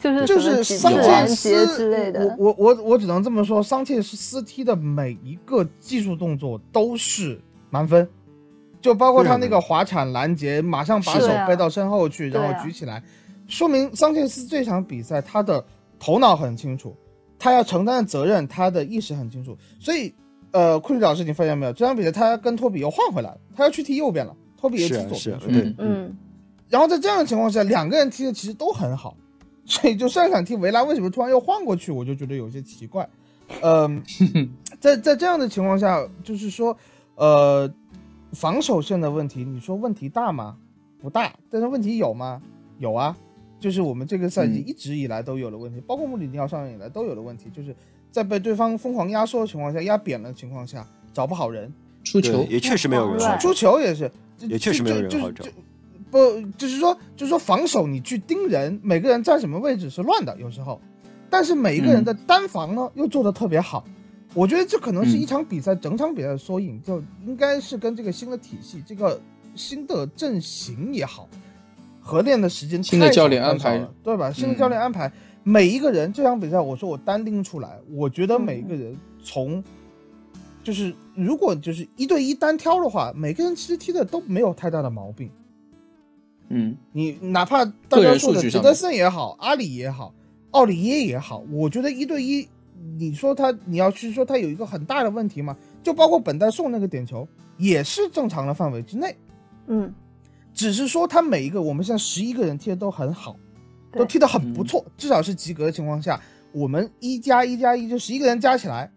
[0.00, 2.36] 就是就是桑切斯之类的。
[2.38, 7.40] 我我我我只能这么说，桑切斯踢的每一个技术动作都是
[7.70, 8.08] 满分，
[8.80, 13.02] 就包括他那个滑铲拦截，马上把手背到身后去，啊然后举起来，
[13.48, 15.62] 说明桑切斯这场比赛他的
[15.98, 16.96] 头脑很清楚，
[17.36, 19.58] 他要承担的责任，他的意识很清楚。
[19.80, 20.14] 所以，
[20.52, 21.72] 呃，库里老师，你发现没有？
[21.72, 24.34] 这场比赛他跟托比又换回来了，他要去踢右边了。
[24.56, 26.16] 托比也踢左边嗯
[26.68, 29.16] 然后在这样的情况下，两个人踢的其实都很好，
[29.64, 33.08] 所以就上一场踢维拉为什么突然又换过去，我就觉得有些奇怪。
[33.62, 34.02] 嗯、
[34.80, 36.76] 在在这样的情况下，就是说，
[37.14, 37.72] 呃，
[38.32, 40.56] 防守线的问题，你说问题大吗？
[41.00, 42.42] 不大，但是问题有吗？
[42.78, 43.16] 有啊，
[43.60, 47.72] 就是我们这个赛季嗯一直以来都有的问题，包括穆里尼奥上任以来都有的问题，就是
[48.10, 55.44] 在被对方疯狂压缩的情况下，压扁了的情况下，找不好人，出球，也确实没有人出球也是，就也确实没有人就好找。
[56.10, 56.18] 不，
[56.56, 60.80] 就是说，就是说防守你去盯人，每个人站什么位置是乱的，有时候，
[61.28, 63.84] 但是每一个人的单防呢、又做得特别好。
[64.32, 65.20] 我觉得这可能是嗯。
[65.20, 69.20] 一场比赛、整场比赛的缩影，就应该是跟这个新的体系、这个
[69.54, 71.28] 新的阵型也好，
[72.00, 73.84] 合练的时间新的教练安排。
[74.04, 74.30] 对吧？
[74.30, 74.58] 新的嗯。
[74.58, 75.10] 教练安排，
[75.42, 79.62] 每一个人这场比赛，我说我单拎出来，我觉得每一个人从
[80.66, 85.30] 就是如果就是一对一单挑的话，每个人其实踢的都没有太大的毛病。
[86.48, 90.12] 嗯你哪怕大家说的数据上面吉德森也好，阿里也好，
[90.50, 92.48] 奥里耶也好，我觉得一对一，
[92.98, 95.56] 你说他你要去说他有一个很大的问题吗？
[95.84, 99.14] 就包括本代送那个点球，也是正常的范围之内，
[99.68, 99.94] 嗯，
[100.52, 103.36] 只是说他每一个我们现在十一个人踢的都很好，
[103.92, 108.90] 都踢得很不错，至少是及格的情况下，我们一加一加一就十一个人加起来，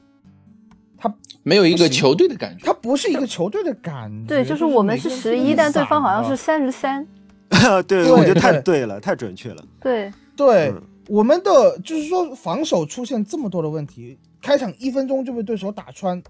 [1.44, 2.66] 没有一个球队的感觉。
[2.66, 4.28] 他不是一个球队的感觉。
[4.28, 7.06] 对，就是我们是十一，但对方好像是三十三。
[7.88, 9.64] 对，对我觉得太对对了， 太准确了。
[9.80, 16.22] 对，对、嗯我们的就是说防守出现这么多的问题，开场一分钟就被对手打穿。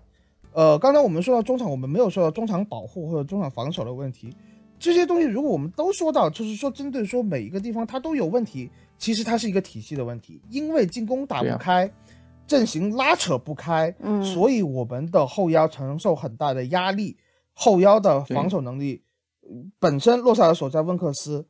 [0.53, 4.34] 呃，刚才我们说到中场，我们没有说到中场保护或者中场防守的问题，
[4.80, 11.91] 这些东西如果我们都说到，就是说针对说每一个地方它都有问题，其实它是一个体系的问题，因为进攻打不开，
[12.50, 14.22] 阵型拉扯不开，嗯。
[14.24, 17.16] 所以我们的后腰承受很大的压力，
[17.54, 19.02] 后腰的防守能力，
[19.41, 21.47] 呃本身洛塞尔索在温克斯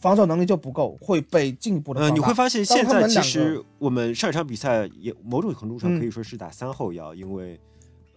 [0.00, 7.60] 防守能力就不够，会被进一步的呃，你会发现当现在其实我们上一场比赛也某种程度上嗯可以说是打三后腰，因为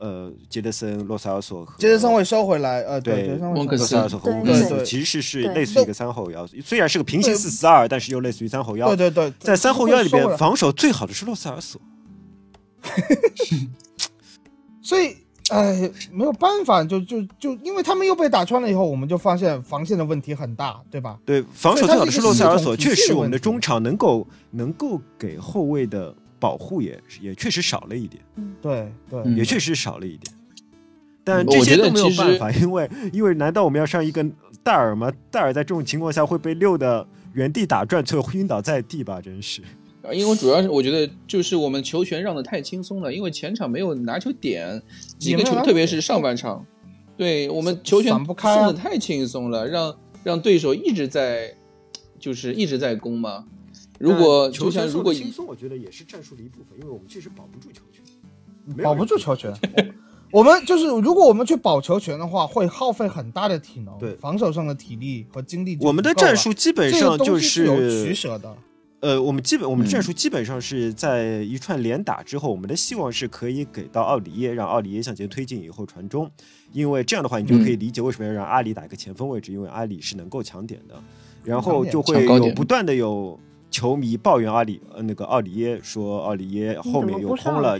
[0.03, 8.93] 呃，杰德森、洛塞尔索和杰德森会收回来，呃，对洛塞尔索和对乌克斯其实是是类似于一个三后腰，虽然是个平行四四二，但是又类似于三后腰。
[8.93, 11.79] 对对对，在三后腰里边，防守最好的是洛塞尔索。
[14.83, 15.15] 所以，
[15.51, 21.17] 哎，没有办法，就就就因为他们又被打穿了以后，我们就发现防线的问题很大，对吧？
[21.25, 26.13] 对，防守最好的是洛塞尔索，确实我们的中场能够能够给后卫的
[26.43, 28.21] 保护也也确实少了一点，
[28.61, 30.35] 对对，嗯也确实少了一点。
[31.23, 34.25] 但我觉得这些都没有办法， 因为因为难道我们要上一个
[34.61, 35.09] 戴尔吗？
[35.31, 39.21] 戴尔在这种情况下会被溜的原地打转，最后晕倒在地吧？
[39.21, 39.61] 真是。
[40.01, 44.81] 啊因为主要是我觉得就是我们球权让的太轻松了，因为前场没有拿球点，
[45.17, 46.65] 几个球，特别是上半场，
[47.15, 51.53] 对我们球权散不开啊送的太轻松了，让让对手一直在
[52.19, 53.45] 就是一直在攻嘛。
[54.03, 59.53] 如果球权如果轻松，我觉得也是战术的一部分，因为我们确实保不住球权，保不住球权。
[60.29, 65.77] 我们就是，如果我们去保球权的话，会耗费很大的体能，对防守上的体力和精力。
[65.79, 68.53] 我们的战术基本上就西是有取舍的。
[68.99, 76.29] 呃，我们基本我们战术基本上是在一串连打之后，我们的希望是可以给到奥里耶，让奥里耶向前推进以后传中，
[76.71, 80.95] 因为这样的话你就可以理解为什么要让阿里打一个前锋位置，因为阿里是能够抢点的，
[81.43, 83.39] 然后就会有不断的有
[83.73, 87.79] 球迷抱怨阿里呃那个奥里耶说奥里耶后面又空了，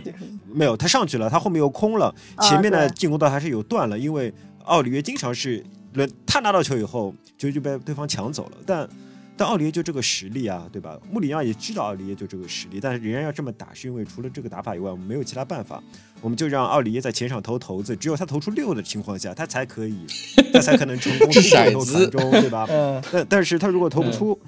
[0.52, 4.34] 没有他上去了，他后面又空了，啊前面的进攻端还是有断了，因为
[4.64, 8.88] 奥里耶经常是轮他拿到球以后球就被对方抢走了，但。
[9.36, 10.96] 但奥里耶就这个实力啊，对吧？
[11.10, 15.82] 穆里尼奥也知道奥里耶就这个实力，但是仍然要这么打，是因为除了这个打法以外，我们没有其他办法。
[16.20, 20.06] 我们就让奥里耶在前场投骰子，只有他投出六的情况下，他才可以，
[20.52, 22.64] 他才可能成功 骰投子传中，对吧？
[22.70, 24.38] 嗯，但但是他如果投不出，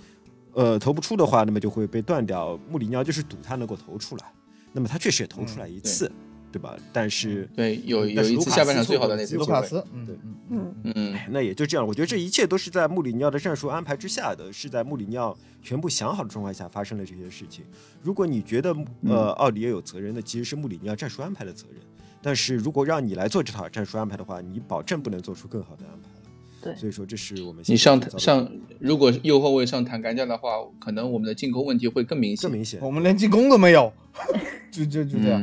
[0.57, 2.59] 呃，投不出的话，那么就会被断掉。
[2.71, 4.33] 穆里尼奥就是赌他能够投出来，
[4.73, 6.11] 那么他确实也投出来一次，
[6.51, 6.75] 对吧？
[6.95, 17.65] 但是对有有一次下半场最好的那次机会，卢卡斯，嗯对嗯嗯嗯，嗯，那也就这样，我觉得这一切都是在穆里尼奥的战术安排之下的，是在穆里尼奥全部想好的状况下发生了这些事情。
[18.03, 18.75] 如果你觉得
[19.07, 21.81] 呃奥里也有责任那，其实是穆里尼奥战术安排的责任。
[22.23, 26.16] 但是如果让你来做这套战术安排的话，你保证不能做出更好的安排了。
[26.63, 32.53] 对所以说这是我们你上上如果右后卫上坦甘加的话，可能我们的进攻问题会更明显更。
[32.53, 32.81] 明显。
[32.81, 33.93] 我们连进攻都没有，
[34.73, 35.41] 就就就这样，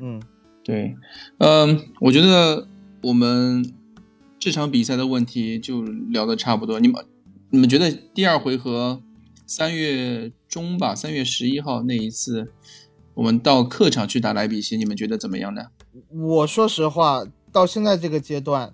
[0.00, 0.22] 嗯，嗯
[0.64, 0.96] 对，
[1.38, 2.68] 嗯，我觉得
[3.02, 3.72] 我们
[4.38, 6.78] 这场比赛的问题就聊的差不多。
[6.80, 7.04] 你们
[7.50, 9.02] 你们觉得第二回合
[9.46, 12.52] 三月中吧，三月十一号那一次，
[13.14, 15.66] 我们到客场去打莱比锡，你们觉得怎么样呢？
[16.08, 18.72] 我说实话，到现在这个阶段，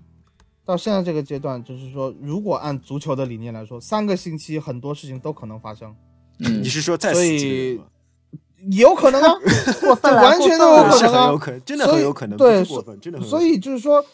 [0.69, 5.97] 到现在这个阶段，就是说，如果按足球的理念来说，三个星期很多事情都可能发生，
[6.41, 7.85] 嗯你，是说所以吗？
[8.73, 9.33] 有可能啊，
[10.03, 13.43] 这，完全都有可能啊很有可能，真的很有可能，对过分，真的很有所。
[13.43, 14.05] 以就是说，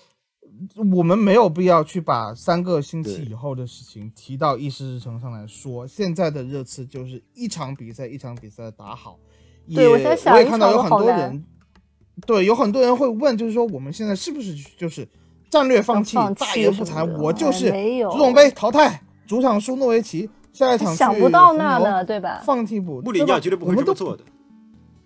[0.95, 5.85] 我们没有必要去把三个星期以后的事情提到议事日程上来说。
[5.85, 9.19] 现在的热刺就是一场比赛一场比赛打好。
[9.67, 11.45] 也对我在想我也看到有很多人，
[12.25, 15.09] 对，有很多人会问，就是说我们现在是不是就是
[15.55, 18.11] 战略放弃，放弃大言不惭，我就是没有。
[18.11, 22.43] 足总杯淘汰，主场输诺维奇，下一场去想不到那呢，对吧？
[22.45, 24.25] 放弃不，穆里尼奥绝对不会这么做的，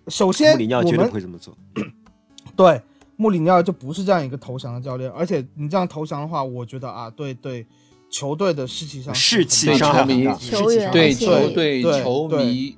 [0.07, 1.55] 首先穆里尼奥绝对不会这么做。
[2.57, 2.81] 对，
[3.15, 7.67] 穆里尼奥就不是这样一个投降的教练，而且你这样投降的话，我觉得啊，对对，
[8.09, 10.23] 球队的士气上士气对伤害球迷
[10.91, 12.75] 对球队球迷，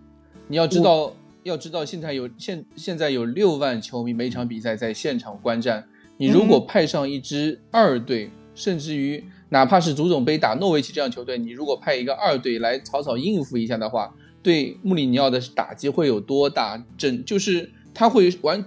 [0.50, 1.14] 你要知道，
[1.44, 5.88] 要知道现在有现现在有六万球迷每场比赛在现场观战，
[6.22, 14.14] 你如果嗯派上一支二队，甚至于哪怕是足总杯打诺维奇这样球队，你如果派一个二队来草草应付一下的话，
[14.44, 16.86] 对穆里尼奥的打击会有多大？
[16.96, 18.64] 整就是他会完，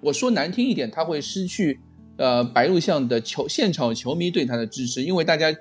[0.00, 1.78] 我说难听一点，他会失去
[2.16, 5.54] 呃白鹿巷的球现场球迷对他的支持，因为大家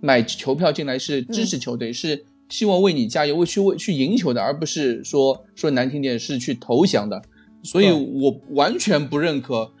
[0.00, 7.20] 买球票进来是支持球队，是希望为你加油，为去为去赢球的，而不是说说难听点是去投降的。
[7.64, 9.72] 所以我完全不认可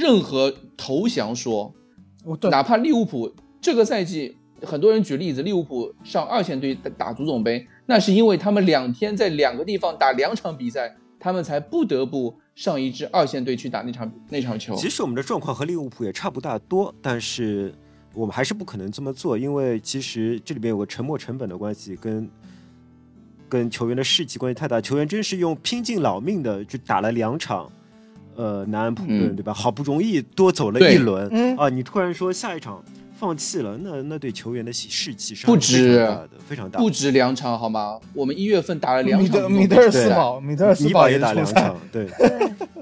[0.00, 1.74] 任何投降说，
[2.24, 14.74] 我哪怕利物浦这个赛季，很多人举例子，利物浦上二线队打打足总杯，那是因为他们两天在两个地方打两场比赛，他们才不得不上一支二线队去打那场那场球。
[14.74, 17.74] 其实我们的状况和利物浦也差不大多，但是
[18.14, 22.30] 我们还是不可能这么做，因为其实这里边有个沉没成本的关系，跟
[23.50, 24.80] 跟球员的士气关系太大。
[24.80, 27.70] 球员真是用拼尽老命的去打了两场，
[28.36, 29.52] 呃，南安普顿，嗯对吧？
[29.52, 32.82] 好不容易多走了一轮，嗯啊，你突然说下一场
[33.18, 36.78] 放弃了，那那对球员的士气伤不害非常止大的，非常大。
[36.78, 37.98] 不止两场好吗？
[38.14, 42.06] 我们一月份打了两场米德尔斯堡，米德尔斯尼堡也打两场，对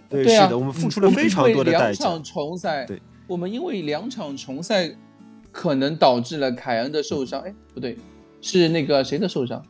[0.08, 2.22] 对，对，啊，是的，我们付出了非常多的代价两场。
[2.22, 4.90] 重赛，对，我们因为两场重赛，
[5.50, 7.40] 可能导致了凯恩的受伤。
[7.40, 7.96] 哎，不对，
[8.40, 9.60] 是那个谁的受伤？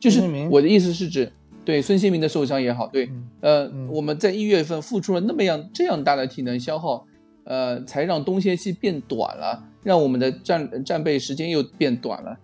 [0.00, 0.20] 就是
[0.50, 1.32] 我的意思是指，
[1.68, 7.06] 对孙兴民的受伤也好，对，嗯呃，嗯我们在一月份付出了那么样这样大的体能消耗，
[7.44, 12.38] 呃，才让冬歇期变短了，让我们的战战备时间又变短了。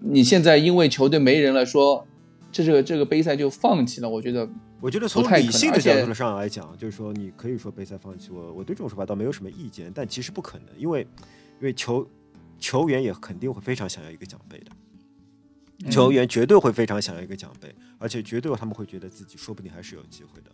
[0.00, 2.04] 你现在因为球队没人了，说
[2.50, 4.48] 这这个这个杯赛就放弃了，我觉得
[4.80, 11.02] 我觉得从理性的角度上来讲，就是说你可以说杯赛放弃，我我对这种说法倒没有什么意见，但其实不可能，因为
[11.60, 12.04] 因为球
[12.58, 14.72] 球员也肯定会非常想要一个奖杯的，
[15.84, 20.50] 嗯球员绝对会非常想要一个奖杯，而且绝对他们会觉得自己说不定还是有机会的，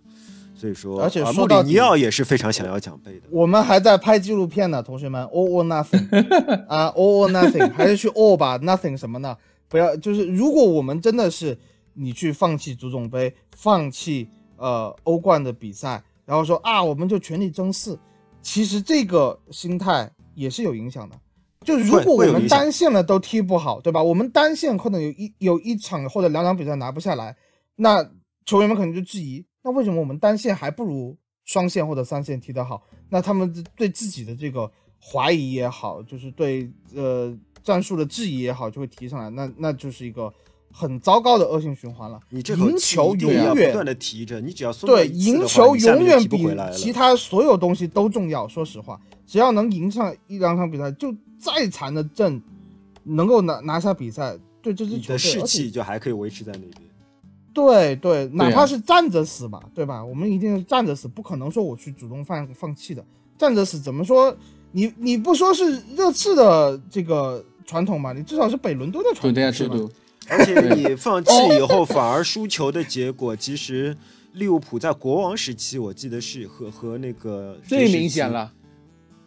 [0.54, 3.26] 所以说，而且穆里尼奥也是非常想要奖杯的。
[3.30, 6.06] 我们还在拍纪录片呢，同学们，all or nothing
[6.66, 9.36] 啊，all or nothing，还是去 all 吧，nothing 什么呢？
[9.68, 11.58] 不要，就是如果我们真的是
[11.92, 17.98] 你去放弃足总杯，放弃呃欧冠的比赛，然后说啊，我们就全力争四，
[18.40, 21.16] 其实这个心态也是有影响的。
[21.64, 24.02] 就如果我们单线的都踢不好，对吧？
[24.02, 27.36] 我们单线可能有一有一场或者两场比赛拿不下来，
[27.76, 28.08] 那
[28.44, 32.82] 球员们可能就质疑，那为什么我们单线还不如双线或者三线踢得好？
[33.08, 34.70] 那他们对自己的这个
[35.02, 40.32] 怀疑也好，就是对呃战术的质疑也好，就会提上来，那那就是一个
[40.76, 42.18] 很糟糕的恶性循环了。
[42.30, 48.48] 你这口赢球永远不断的提着，你只要松掉对，赢球永远比其他所有东西都重要。
[48.48, 52.42] 说实话，只要能赢上一两场比赛，就再残的阵，
[53.04, 56.72] 能够拿拿下比赛，对这支球队的士气就还可以维持在那边。
[57.52, 60.04] 对对，哪怕是站着死嘛，对吧？
[60.04, 63.04] 我们一定是站着死，不可能说我去主动放放弃的。
[63.38, 64.36] 站着死怎么说？
[64.72, 68.12] 你你不说是热刺的这个传统嘛？
[68.12, 69.90] 你至少是北伦敦的传统，对对呀，是吧制度，
[70.28, 73.96] 而且你放弃以后反而输球的结果，其实
[74.32, 78.52] 利物浦在国王时期，我记得是和和那个最明显了。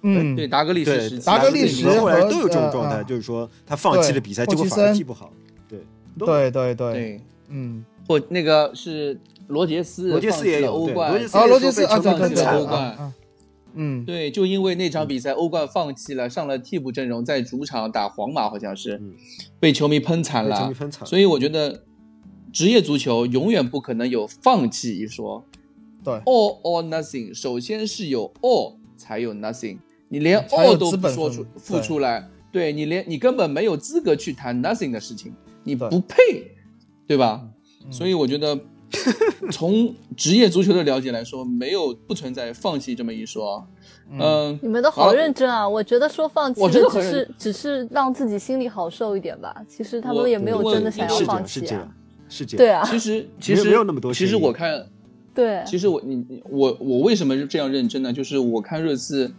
[0.03, 5.31] 嗯，对，达格利对什时期，达格利什后来都有这种呃状态，呃就是说他放弃了比赛，对结果反而踢不好。
[5.67, 5.79] 对，
[6.17, 12.77] 对对对，对，嗯，或那个是罗杰斯，罗杰斯也有欧冠，对罗杰斯啊，罗杰斯啊，对对对，队惨啊了。
[12.77, 13.13] 啊
[13.77, 19.13] 嗯，对，就因为那场比赛欧冠放弃了，上了替补阵容，在主场打皇马，好像是嗯
[19.59, 20.73] 被球迷喷惨了球迷。
[20.73, 21.05] 喷惨。
[21.07, 21.83] 所以我觉得，
[22.51, 25.45] 职业足球永远不可能有放弃一说。
[26.03, 29.77] 对 all or nothing，首先是有 all 才有 nothing，
[30.09, 36.51] 你连 all 都不说出分付出来，对你连你根本没有资格去谈 nothing 的事情，你不配，
[37.05, 37.41] 对吧？
[37.43, 37.53] 嗯
[37.91, 38.59] 所以我觉得
[39.51, 43.67] 从职业足球的了解来说，没有不存在放弃这么一说。
[44.09, 45.67] 嗯，你们都好认真啊！
[45.67, 49.53] 我觉得说放弃，我真的只是只是让自己心里好受一点吧。
[49.67, 51.87] 其实他们也没有真的想要放弃啊。
[52.29, 52.83] 是这样，对啊。
[52.85, 54.13] 其实其实没有那么多。
[54.13, 54.87] 其实我看，
[55.33, 58.13] 对，其实我你我我为什么这样认真呢？
[58.13, 59.33] 就是我看热刺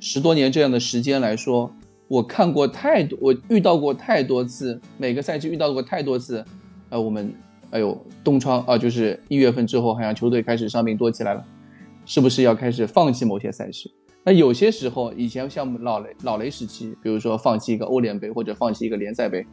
[0.00, 1.72] 十多年这样的时间来说，
[2.08, 6.44] 我看过太多，我遇到过太多次，每个赛季遇到过太多次。
[6.90, 7.32] 呃，我们
[7.70, 11.44] 哎呦，冬窗啊，就是一月份之后，好像球队开始伤病多起来了，
[12.04, 13.90] 是不是要开始放弃某些赛事？
[14.24, 19.46] 那有些时候，以前像老雷老雷时期，比如说放弃一个欧联杯或者放弃一个联赛杯，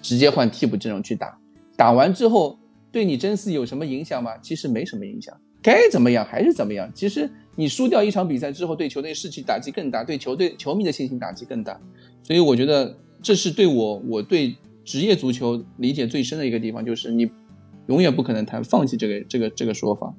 [0.00, 1.38] 直接换替补阵容去打，
[1.76, 2.58] 打完之后
[2.90, 4.32] 对你真丝有什么影响吗？
[4.38, 6.90] 其实没什么影响，该怎么样还是怎么样。
[6.94, 11.78] 其实你输掉一场比赛之后，对球队士气打击更大，对球队球迷的信心打击更大。
[12.22, 14.56] 所以我觉得这是对我我对。
[14.84, 17.30] 职业足球理解最深的一个地方，就是你
[17.88, 20.14] 永远不可能谈放弃这个这个这个说法。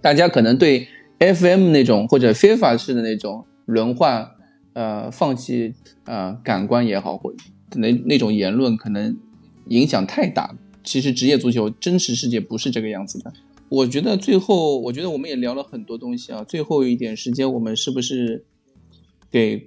[0.00, 0.88] 大家可能对
[1.18, 4.30] FM 那种或者非法式的那种轮换，
[4.72, 5.74] 呃，放弃
[6.04, 7.34] 呃感官也好，或
[7.74, 9.18] 那那种言论，可能
[9.68, 10.56] 影响太大。
[10.84, 13.32] 其实职业足球真实世界不是这个样子的。
[13.68, 16.44] 我觉得最后，我觉得我们也聊了很多东西啊。
[16.44, 18.44] 最后一点时间，我们是不是
[19.30, 19.66] 给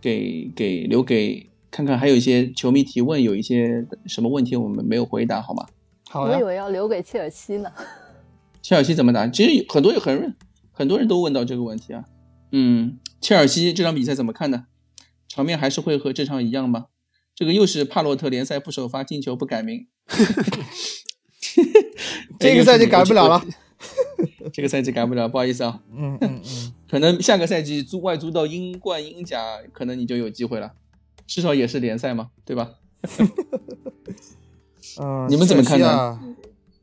[0.00, 1.48] 给给留给？
[1.72, 5.66] 看看还有一些球迷提问，有一些什么问题我们没有回答，好吗？
[6.12, 7.70] 好我以为要留给切尔西呢。
[8.60, 9.28] 切尔西怎么打？
[9.28, 10.32] 其实很多很多
[10.72, 12.04] 很多人都问到这个问题啊。
[12.50, 14.66] 嗯，切尔西这场比赛怎么看呢？
[15.28, 16.86] 场面还是会和这场一样吗？
[17.36, 19.86] 这个又是帕洛特联赛不首发进球不改名。
[22.40, 23.44] 这个赛季改不了了。
[24.52, 25.80] 这个赛季改不了，不好意思啊。
[25.96, 26.72] 嗯嗯嗯。
[26.90, 30.72] 可能下个赛季租外租到英冠、英甲，可能你就有机会了。
[31.28, 32.72] 至少也是联赛嘛，对吧？
[35.00, 36.18] 嗯，你们怎么看呢？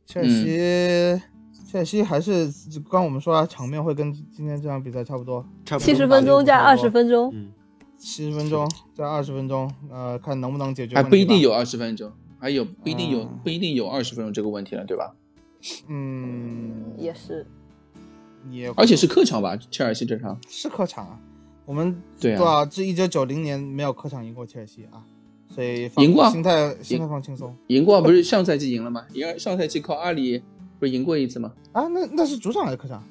[0.05, 1.21] 切尔西，
[1.69, 2.49] 切尔西还是
[2.89, 5.45] 刚我们说场面会跟今天这场比赛差不多，
[5.79, 7.33] 七十分钟加二十分钟，
[7.97, 10.95] 七十分钟加二十分钟，呃，看能不能解决。
[10.95, 15.13] 还不一定有二十分钟，还有不一定有不一定有二十分钟这个问题了，对吧？
[15.87, 17.45] 嗯，也是，
[18.49, 19.57] 也而且是客场吧？
[19.71, 21.19] 切尔西这场是客场啊。
[21.65, 25.03] 我们对啊，这一九九零年没有客场赢过切尔西啊，
[25.49, 27.55] 所以赢过，心态心态放轻松。
[27.67, 29.05] 赢过不是上赛季赢了吗？
[29.13, 30.41] 赢上赛季靠阿里
[30.79, 31.53] 不是赢过一次吗？
[31.71, 33.03] 啊，那那是主场还是客场？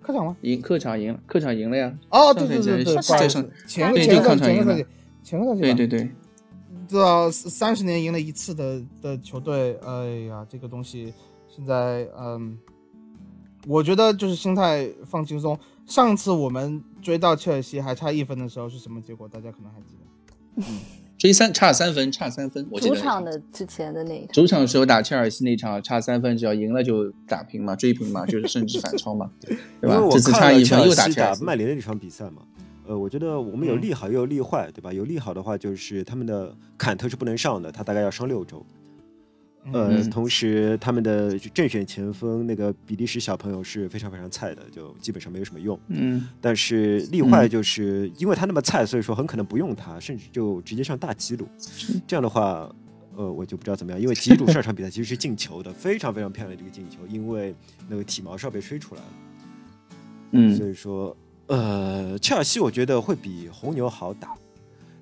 [0.00, 0.36] 客场吗？
[0.42, 1.92] 赢客场赢了，客场赢了呀。
[2.10, 4.86] 哦，对对对对，在上前对前个赛季，
[5.22, 6.10] 前个赛季对对对，
[6.88, 11.12] 知道三十年赢了一次的的球队，哎呀，这个东西
[11.48, 12.58] 现在嗯，
[13.66, 15.58] 我觉得就是心态放轻松。
[15.86, 19.28] 上次我们追到切尔西还差一分的时候是什么结果？
[19.28, 20.62] 大家可能还记得。
[20.62, 20.64] 嗯，
[21.20, 22.66] 追三差三分，差三分。
[22.70, 30.00] 我记得主场的之前的那一场，主场时候打切尔西那场差三分，只要赢了就打平嘛，追平嘛，就是甚至反超嘛， 对吧？
[30.10, 31.44] 这次差一分又打切尔西。
[31.44, 32.40] 曼联的这场比赛嘛，
[32.86, 34.90] 呃，我觉得我们有利好也有利坏，对吧？
[34.90, 38.64] 有利好的话就是他们的坎特是不能上的，他大概要伤六周。
[39.72, 45.78] 呃，同时他们的正选前锋那个比利时小朋友是非常非常菜的，就基本上没有什么用。
[45.88, 51.46] 嗯，但是例坏就是因为他那么菜，所以说很可能不用他，甚至就直接上大吉鲁。
[52.06, 52.74] 这样的话，
[53.14, 57.54] 呃，我就不知道怎么样，因为吉鲁上场比赛其实是进球的，非常非常漂亮的一个进球，因为
[57.86, 59.08] 那个体毛哨被吹出来了。
[60.32, 61.14] 嗯，所以说，
[61.48, 64.34] 呃，切尔西我觉得会比红牛好打。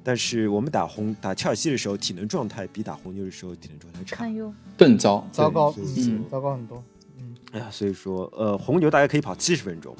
[0.09, 4.26] 但是我们打红打切尔西的时候，体能状态比打红牛的时候体能状态差，
[4.74, 6.82] 更糟，糟糕，嗯，糟糕很多，
[7.18, 9.94] 嗯，哎呀，所以说，呃，红牛大概可以跑七十分钟，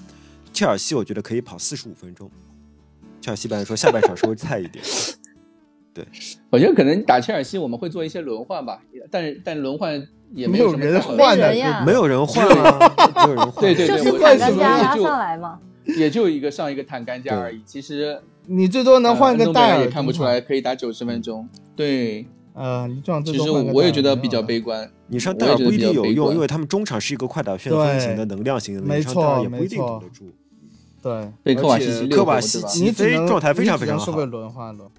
[0.51, 2.31] 切尔西我觉得可以跑四十五分钟，
[3.21, 4.83] 切尔西本来说下半场稍微菜一点，
[5.93, 6.07] 对，
[6.49, 8.81] 我觉得可能打切尔西我们会做一些轮换吧，
[9.11, 10.03] 但是但轮换
[10.33, 18.19] 也没有人换的，没有人换啊，没有人换，对对对，就是坦甘加拉上来嘛，也就一个上一个坦甘加而已，其实。
[18.51, 21.47] 你最多能换个戴尔，也看不出来可以打九十分钟。
[21.77, 24.91] 对，呃，你这样其实我也觉得比较悲观。
[25.09, 30.33] 你上戴尔不一定有用，因为他们中场是一个快打旋风型的能量型的，没错，也不一定顶得住。
[31.03, 34.25] 对，被科瓦西奇科瓦西奇非状态非常非常好。
[34.25, 34.91] 轮换了。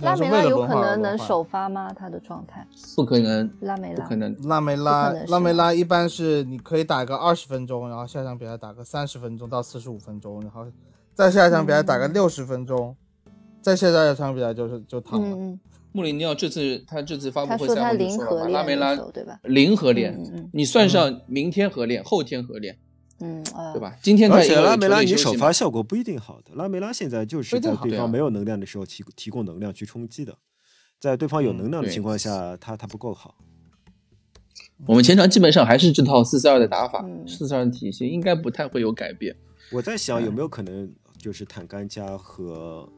[0.00, 1.92] 拉梅拉有可能能首发吗？
[1.96, 3.48] 他的状态不可能。
[3.60, 4.36] 拉梅拉不可能。
[4.42, 10.66] 拉梅拉拉梅拉一般是你可以打个二十分钟，然后下场比赛打个三十分钟到四十五分钟，然后。
[11.18, 12.96] 再下一场比赛打个六十分钟，
[13.60, 15.58] 再下下一场比赛就是就躺了。
[15.90, 19.40] 穆里尼奥这次他这次发布会说他零合练，拉梅拉对吧？
[19.42, 20.16] 零合练，
[20.52, 22.78] 你算上明天合练，后天合练，
[23.18, 23.42] 嗯，
[23.72, 23.96] 对吧？
[24.00, 30.36] 今天而且拉梅拉你首发效果不一定好的，拉梅拉现在就是在对方没有能量的时候提提供能量去冲击的，
[31.00, 33.34] 在对方有能量的情况下，他他不够好。
[34.86, 37.26] 我们前场基本上还是这套四四二的打法，嗯。
[37.26, 39.34] 四四二的体系应该不太会有改变。
[39.70, 40.90] 我在想有没有可能
[41.28, 42.88] 就是坦甘加和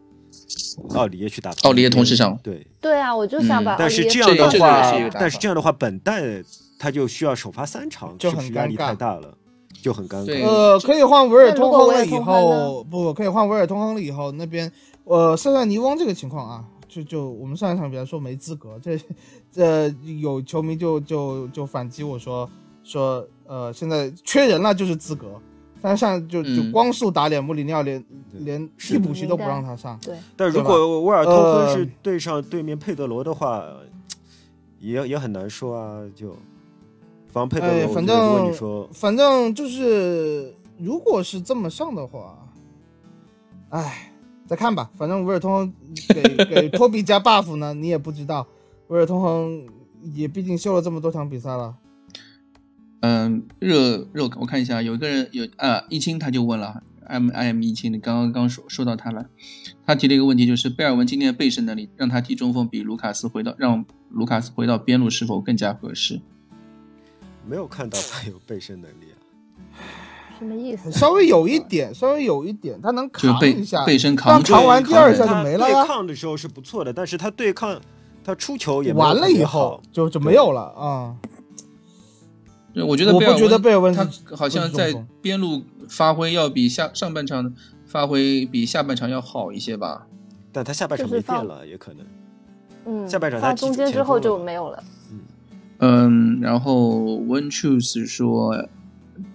[0.95, 6.41] 奥里耶去打奥里耶同时上对，对啊，我就想嗯把但是这样的话但是这样的话本代
[6.79, 9.37] 他就需要首发三场，就是很压力太大了？
[9.83, 10.47] 就很尴尬。
[10.47, 14.71] 呃，可以换维尔通亨了以后，不可以换维尔通亨了以后，那边
[15.03, 18.97] 呃塞塞尼翁这个情况啊，就就我们上一场比赛说没资格，这
[19.51, 22.49] 这有球迷就就就反击我说
[22.85, 25.27] 说呃现在缺人了就是资格，
[25.83, 33.65] 但是像就就嗯光速打脸穆里尼奥连连替补席都不让他上，对，但如果威尔通亨呃是对上对面佩德罗的话，
[34.79, 36.03] 也也很难说啊。
[36.15, 36.37] 就
[37.29, 42.39] 防佩德罗，哎，反我觉得如果你正说反正就是，如果是这么上的话，
[43.71, 44.13] 哎，
[44.47, 44.91] 再看吧。
[44.97, 45.75] 反正维尔通亨
[46.09, 48.47] 给给 托比加 buff 呢，你也不知道。
[48.89, 49.65] 维尔通亨
[50.03, 51.73] 也毕竟休了这么多场比赛了，
[53.01, 59.27] 嗯，热热，我看一下，有一个人有啊，一清他就问了，M I M 一清，你刚刚刚说说到他了，
[59.87, 66.21] 他提了一个问题，就是贝尔文今天的背身能力，让他踢中锋比卢卡斯回到让卢卡斯回到边路是否更加合适？
[67.49, 69.17] 没有看到他有背身能力啊。
[70.39, 70.91] 什么意思？
[70.93, 73.85] 稍微有一点，稍微有一点，他能就背扛一下。
[73.87, 77.81] 背身扛住，扛完第二下就没了呀对抗的时候是不错的，但是他对抗
[78.23, 81.17] 他出球也完了以后就就没有了啊、
[82.73, 87.53] 对，我觉得贝尔文觉得贝尔温他好像在边路发挥要比下上半场
[87.85, 90.07] 发挥比下半场要好一些吧。
[90.53, 92.07] 但他下半场变了，也可能。
[92.87, 94.83] 嗯，下半场他放中间之后就没有了。
[95.79, 98.67] 嗯，然后 One Choose 说，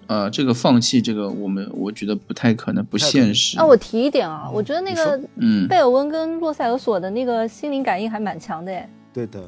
[0.07, 3.57] 呃，这个放弃这个我们我觉得不太可能，不现实。
[3.57, 9.41] 啊我提一点啊，我觉得那个嗯，贝尔温跟洛塞尔索的那个心灵感应还蛮强的哎，对的，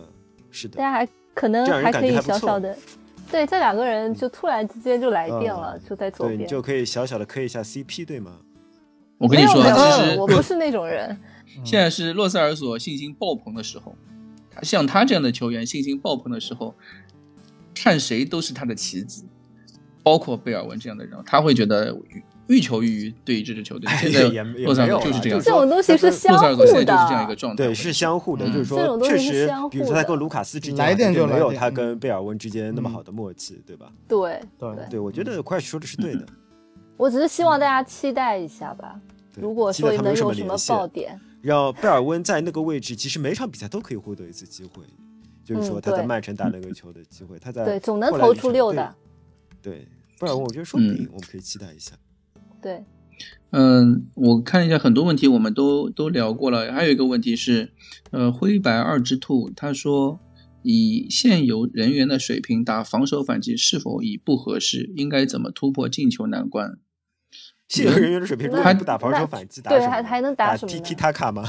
[0.50, 0.84] 是的大。
[0.84, 2.76] 家还可能还可以小小的，
[3.30, 6.50] 对，这两个人就突然之间就来电了，就在左对，你边。
[6.50, 8.40] 就可以小小的磕一下 CP，对吗？
[9.18, 11.18] 我跟你说，其实我不是那种人。
[11.66, 13.96] 现在是洛塞尔索信心爆棚的时候，
[14.52, 16.76] 他像他这样的球员信心爆棚的时候，
[17.74, 19.24] 看谁都是他的棋子，
[20.04, 21.98] 包括贝尔文这样的人，他会觉得
[22.48, 23.90] 欲求于对于这支球队。
[23.98, 24.24] 现在
[24.64, 27.66] 洛塞尔没有啊索就是这样就，这种东西是但相洛塞尔互索现在就是这样一个的，状态。
[27.66, 33.92] 对，是相互的，嗯就是说这种，东西确实是相，比如说他跟卢卡斯之间就没有他跟贝尔温之间那么好的默契，对吧？
[34.08, 36.26] 对对对，我觉得 Crash 说的是对的。
[36.96, 39.00] 我只是希望大家期待一下吧。
[39.34, 44.84] 对如果期待说他们有什么能有什么爆点，让贝尔温在那个位置，其实每场比赛都可以获得一次机会，
[45.46, 48.96] 就是说嗯他在曼城打那个球的机会，他在对，总能投出六的。
[49.62, 49.88] 对，
[50.20, 51.92] 贝尔温我觉得说不定嗯我们可以期待一下。
[52.68, 52.84] 对，
[53.52, 57.72] 嗯，我看一下很多问题我们都都聊过了，还有一个问题是，
[58.12, 60.20] 呃，灰白二之兔他说，
[60.64, 64.92] 以现有人员的水平打防守反击是否已不合适？
[64.98, 66.78] 应该怎么突破进球难关？
[67.70, 71.46] 现有人员的水平，如果那你不打防守反击，打对还还能打打什么呢 T 塔卡吗？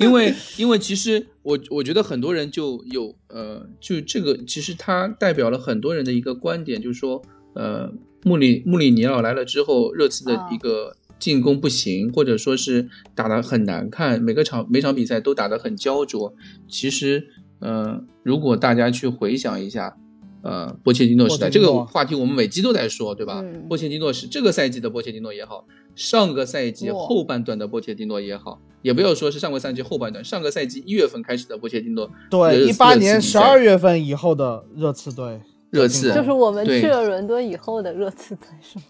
[0.00, 7.22] 因为因为其实我我觉得很多人就有呃，就这个其实它代表了很多人的一个观点，就是说
[7.54, 7.92] 呃，
[8.26, 16.34] 穆里穆里尼奥来了之后，热刺的一个进攻不行，或者说是打得很难看，每个场每场比赛都打得很焦灼。
[16.68, 17.28] 其实
[17.60, 19.96] 呃，如果大家去回想一下。
[20.42, 23.42] 呃，波切蒂诺时代这个话题，我们每季都在说，对吧？
[23.44, 35.40] 嗯波切蒂诺是这个赛季的波切蒂诺也好，上个赛季后半段的波切蒂诺也好，也不要说是上个赛季后半段，上个赛季一月份开始的波切蒂诺对，热一八年十二月份以后的热刺队，
[35.76, 38.84] 热刺就是我们去了伦敦以后的热刺队是吗？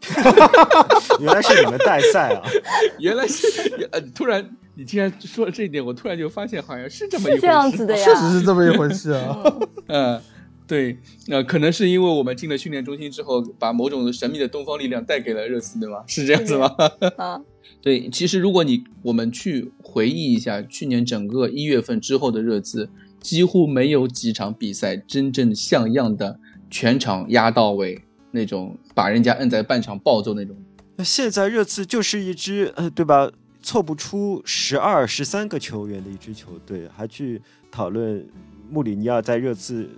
[1.20, 2.42] 原来是你们代赛啊！
[2.98, 7.36] 原来是呃，突然你既然说了这一点，我突然就发现好像是这么一回事。
[7.36, 8.04] 是这样子的呀。
[8.04, 9.36] 确实是这么一回事啊。
[9.88, 10.20] 嗯，
[10.66, 10.98] 对，
[11.28, 16.04] 呃，可能是因为我们进了训练中心之后，把某种神秘的东方力量带给了热刺，对吗？
[16.06, 16.70] 是这样子吗？
[17.16, 17.40] 啊，
[17.82, 22.88] 对，其实如果你我们去回忆一下去年整个一月份之后的热刺，
[23.20, 26.38] 几乎没有几场比赛真正像样的
[26.70, 30.56] 全场压到位那种，把人家摁在半场暴揍那种。
[30.96, 33.30] 那现在热刺就是一支呃，对吧？
[33.62, 38.24] 凑不出十二、十三个球员的一支球队，还去讨论
[38.70, 39.90] 穆里尼奥在热刺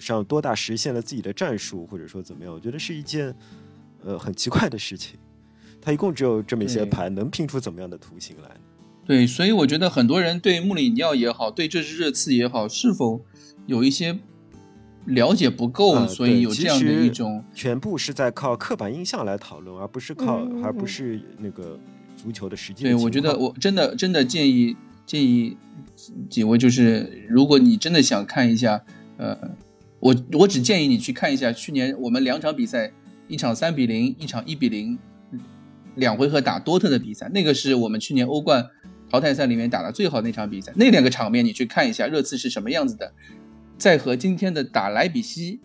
[0.00, 2.52] 上多大实现了自己的战术，或者说怎么样？
[2.52, 3.32] 我觉得是一件
[4.02, 5.16] 呃很奇怪的事情。
[5.80, 8.50] 他一共只有这么一些牌，能拼出怎么样的图形来？
[9.06, 13.24] 对，所以我觉得很多人对穆里尼奥也好，对这支热刺也好，是否
[13.66, 14.18] 有一些
[15.06, 21.78] 了解不够，嗯所以有这样的一种全部是在靠刻板印象来讨论，而不是靠，而不是那个
[22.16, 25.56] 足球的实际的对，我觉得我真的真的建议建议
[26.28, 28.82] 几位，就是如果你真的想看一下
[29.18, 29.36] 呃，
[30.00, 32.92] 我我只建议你去看一下去年我们两场比赛，
[33.28, 34.98] 一场三比零，一场一比零，
[35.94, 38.66] 两回合打多特的比赛，那个是我们去年欧冠
[39.10, 40.72] 淘汰赛里面打的最好的那场比赛。
[40.76, 43.12] 那两个场面你去看一下热刺是什么样子的，
[43.76, 45.60] 再和今天的打莱比锡，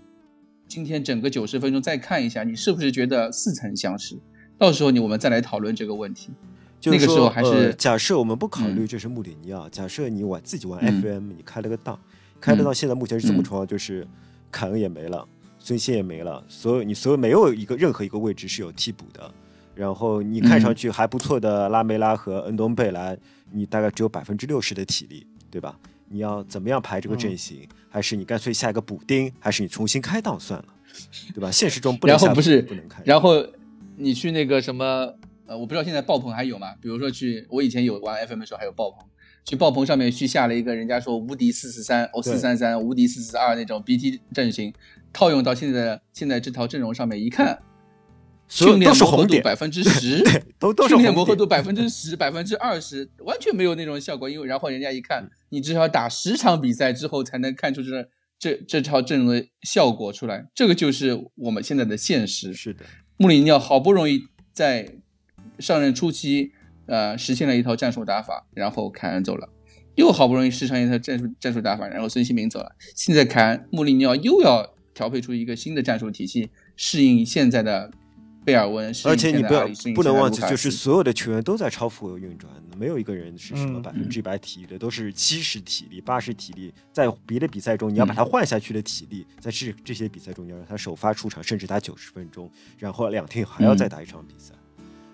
[0.67, 4.17] 今天整个九十分钟再看一下，你是不是觉得似曾相识？
[4.57, 6.31] 到时候你我们再来讨论这个问题。
[6.81, 11.99] 就是那个时候还是假设我们不考虑嗯这是穆里尼奥，假设你玩自己玩嗯 FM，、你开了个档，
[12.39, 13.67] 开了嗯到现在目前是怎么嗯情况？
[13.67, 14.07] 就是
[14.49, 15.27] 凯恩也没了，
[15.59, 19.29] 孙兴也没了，所有你所有没有一个任何一个位置是有替补的。
[19.75, 23.17] 然后你看上嗯去还不错的拉梅拉和恩东贝莱，
[23.51, 25.77] 你大概只有百分之六十的体力，对吧？
[26.09, 27.67] 你要怎么样排这个阵型？
[27.89, 29.31] 还是你干脆下一个补丁？
[29.39, 30.65] 还是你重新开档算了，
[31.33, 31.51] 对吧？
[31.51, 33.45] 现实中不能下然后不是不能开，然后
[33.95, 35.13] 你去那个什么，
[35.45, 36.73] 呃，我不知道现在爆棚还有吗？
[36.81, 39.05] 比如说去，我以前有玩 FM 的时候还有爆棚，
[39.45, 44.73] 去爆棚上面去下了一个人家说无敌四四三，哦对四三三，无敌四四二那种 BT 阵型，
[45.11, 47.59] 套用到现在现在这套阵容上面一看，
[48.49, 50.23] 训练都是红点，磨合度百分之十，
[50.59, 54.29] 都都是训练红点磨合度百分之十、百分之二十，完全没有那种效果。
[54.29, 55.03] 因为然后人家一嗯。
[55.07, 58.09] 看，你至少打十场比赛之后才能看出这
[58.39, 62.53] 这这套阵容的效果出来，这个就是我们现在的现实。
[62.53, 62.85] 是的，
[63.17, 64.21] 穆里尼奥好不容易
[64.51, 64.95] 在
[65.59, 66.51] 上任初期，
[66.87, 69.49] 呃，实现了一套战术打法，然后凯恩走了，
[69.95, 77.91] 又好不容易实现一套战术战术打法，然后孙兴民走了，现在凯恩穆里尼奥又要调配出一个新的战术体系，适应现在的
[78.45, 86.73] 贝尔温，而且你不要不能忘记，就是所有的球员都在超负荷运转，没有一个人是什么嗯百分之一百体力的，都是七十体力、八十体力。
[86.91, 94.53] 在别的比赛中，你要把他换下去的体力，在这这些比赛中，你要让他首发出场，甚至打九十分钟，然后两天还要再打一场比赛。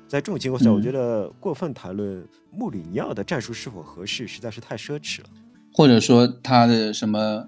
[0.08, 5.30] 在这种情况下，嗯我觉得过分谈论穆里尼奥的战术是否合适，实在是太奢侈了。
[5.74, 7.46] 或者说他的什么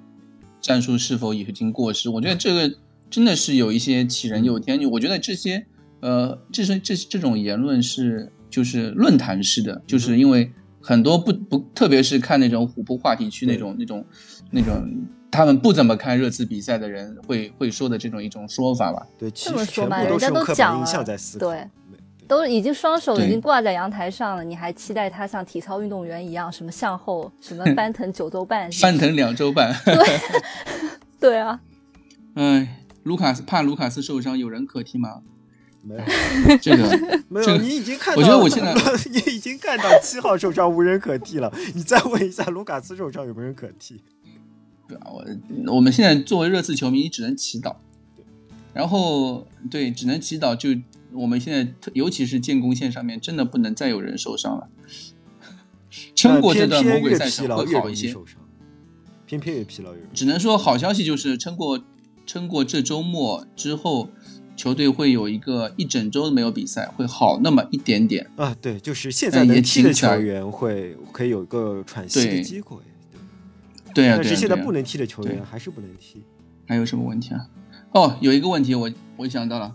[0.60, 2.10] 战术是否已经过时？
[2.10, 2.78] 我觉得这个
[3.10, 4.80] 真的是有一些杞人忧天。
[4.92, 5.66] 我觉得这些
[6.02, 10.52] 呃，这是这这种言论是就是论坛式的，就是因为
[10.82, 14.06] 很多不不，特别是看那种虎扑话题区那种那种
[14.52, 19.06] 那种他们不怎么看热刺比赛的人会会说的这种一种说法吧。
[19.18, 21.50] 对，其这么实说吧人家都讲了在思考。
[21.50, 21.68] 对
[22.28, 28.70] 都已经双手已经挂在阳台上了，你还期待他像体操运动员一样什么向后，什么 翻腾九周半？
[28.74, 29.74] 翻腾两周半，
[31.22, 31.58] 对啊，
[32.36, 32.68] 哎，
[33.08, 35.22] 卢卡斯怕卢卡斯受伤，有人可替吗？
[35.82, 36.02] 没有。
[36.62, 36.84] 这个
[37.30, 38.74] 没有，这个你已经看到，我觉得我现在
[39.10, 41.52] 你已经看到七号受伤无人可替了。
[41.74, 44.02] 你再问一下卢卡斯受伤有没有人可替？
[45.06, 45.26] 我
[45.74, 47.78] 我们现在作为热刺球迷，你只能祈祷。
[48.74, 50.56] 然后对，只能祈祷。
[50.56, 50.70] 就
[51.14, 54.68] 我们现在，尤其是进攻线上面，真的不能再有人受伤了。
[56.14, 58.14] 撑过这段魔鬼赛偏程会好一些。
[59.26, 59.94] 偏偏越疲劳。
[60.14, 61.82] 只能说好消息就是撑过
[62.28, 64.10] 撑过这周末之后，
[64.56, 68.30] 球队会有一个一整周没有比赛，会好那么一点点。
[68.36, 72.78] 啊，对，就是现在也能踢的球员会可以有一个喘息的机会，
[73.94, 74.04] 对。
[74.04, 76.22] 对啊，但是现在不能踢的球员还是不能踢。
[76.68, 77.48] 还有什么问题啊？
[77.94, 79.74] 哦，有一个问题我我想到了，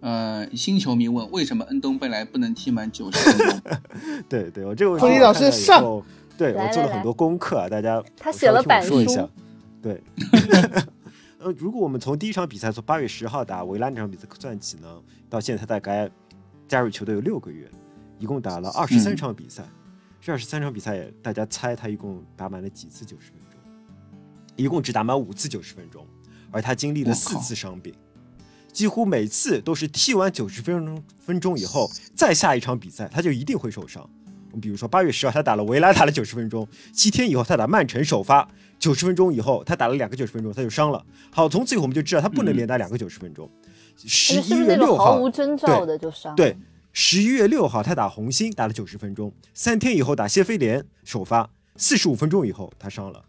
[0.00, 3.60] 呃，新球迷问为什么恩东贝莱不能踢满九十分钟？
[4.28, 5.82] 对对，我这个问题托尼老师上，
[6.36, 9.02] 对我做了很多功课啊，大家他写了板书
[9.82, 10.02] 对。
[11.46, 15.00] 呃，如果我们从第一场比赛从八月十号打维拉那场比赛算起呢，
[15.30, 16.10] 到现在他大概
[16.66, 17.70] 加入球队有六个月，
[18.18, 19.64] 一共打了二十三嗯场比赛。
[20.20, 23.60] 这二十三场比赛，大家猜他一共打满了几次九十分钟？
[24.56, 26.04] 一共只打满五次九十分钟，
[26.50, 27.94] 而他经历了四次伤病，
[28.72, 34.10] 几乎每次都是踢完九十分钟分钟以后，再下一场比赛他就一定会受伤。
[34.60, 41.04] 比如说八月十号他打了维拉打了九十分钟，七天以后他打曼城首发九十分钟以后他打了两个九十分钟他就伤了。
[41.30, 43.50] 好，从此以后我们就知道他不能连打两个九十分钟。
[43.96, 46.34] 十一月六号毫无征兆的就伤？
[46.34, 46.56] 对，
[46.92, 53.24] 十一月六号他打红星打了九十分钟，三天以后打谢菲联首发，四十五分钟以后他伤了。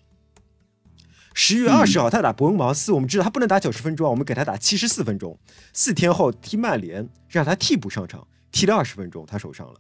[1.34, 5.38] 十月二十号他打伯恩茅斯，我们知道他不能打九十分钟啊，我们给他打七十四分钟。
[5.72, 9.76] 四天后踢曼联，让他替补上场，踢了二十分钟，他受伤了。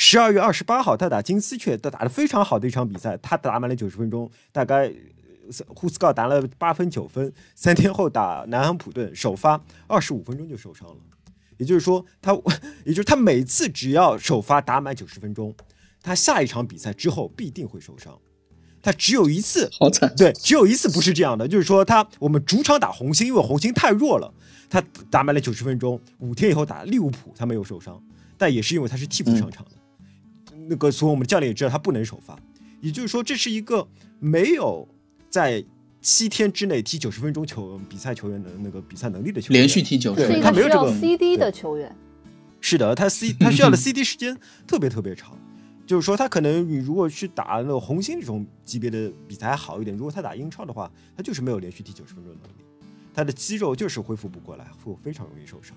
[0.00, 7.32] 十二月二十八号他打金丝雀，他打得非常好的一场比赛，他打满了九十分钟，大概呃胡斯高打了八分九分。
[7.56, 10.96] 三天后打南安普顿首发，二十五分钟就受伤了。
[11.56, 12.32] 也就是说，他，
[12.86, 15.52] 也就是他每次只要首发打满九十分钟，
[16.00, 18.16] 他下一场比赛之后必定会受伤。
[18.80, 20.14] 他只有一次，好惨。
[20.14, 24.32] 对，只有一次不是这样的，就是说他我们主场打红星，因为红星太弱了，
[24.70, 24.80] 他
[25.10, 28.00] 打满了九十分钟，五天以后打利物浦他没有受伤，
[28.36, 29.72] 但也是因为他是替补上场的。
[30.68, 32.38] 那个，所以我们教练也知道他不能首发，
[32.80, 33.86] 也就是说这是一个
[34.18, 34.86] 没有
[35.30, 35.64] 在
[36.00, 41.94] 七天之内踢九十分钟球比赛球员的那个比赛能力的球员，连续踢九十分钟，他没有这个个需要 CD 的球员。
[42.60, 44.36] 是的，他 C 他需要的 CD 时间
[44.66, 45.36] 特别特别长，
[45.86, 52.64] 就是说他可能你如果去打那个红星这种级别的比赛还好一点，如果他打英超的话，他就是没有连续踢九十分钟的能力，
[53.14, 55.76] 他的肌肉就是恢复不过来，会非常容易受伤。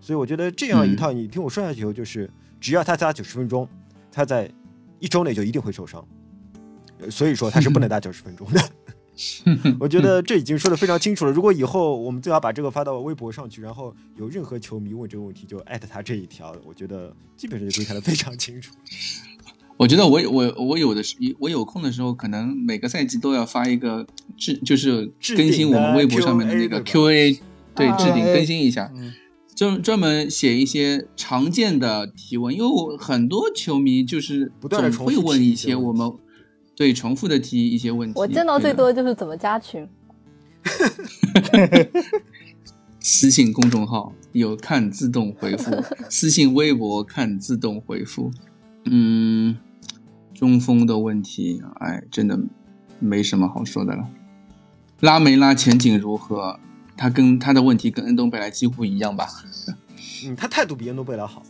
[0.00, 3.68] 所以我觉得这样一套，你听我说下去以后，就是只要他打九十分钟，
[4.18, 4.50] 他在
[4.98, 6.04] 一周内就一定会受伤。
[6.98, 8.60] 呃所以说他是不能 打九十分钟的。
[9.78, 11.30] 我觉得这已经说的非常清楚了。
[11.30, 18.74] 如果以后我们最好把这个发到微博上去，然后有任何球迷问这个问题，就艾特他这一条，我觉得基本上就可以看得非常清楚。
[19.76, 24.04] 我觉得我我我有的时我有空的时候，可能每个赛季都要发一个
[24.36, 27.40] 置，就是更新我们微博上面的那个的 Q&A，
[27.76, 29.12] 对，啊置顶更新一下，嗯，
[29.58, 36.12] 专专门写一些常见的提问，因为我很多球迷就是不断地总会问一些我们
[36.76, 38.14] 对重复的提一些问题。
[38.16, 39.84] 我见到最多的就是怎么加群。
[43.00, 48.30] 私信公众号有看自动回复，私信微博看自动回复。
[48.84, 49.58] 嗯，
[50.34, 52.38] 中锋的问题，哎，真的
[53.00, 54.08] 没什么好说的了。
[55.00, 56.60] 拉梅拉前景如何？
[56.98, 59.26] 他跟他的问题跟恩东贝莱几乎一样吧？
[60.26, 61.42] 嗯，他态度比恩东贝莱好。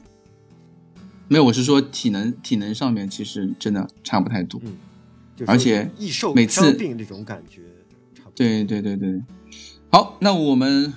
[1.26, 4.60] 没有，我是说体能体能上面其实真的差不太多。
[4.64, 4.76] 嗯，
[5.34, 7.62] 就是而且易受每次伤病那种感觉
[8.14, 8.32] 差不多。
[8.34, 9.22] 对对对对，
[9.90, 10.92] 好，那我们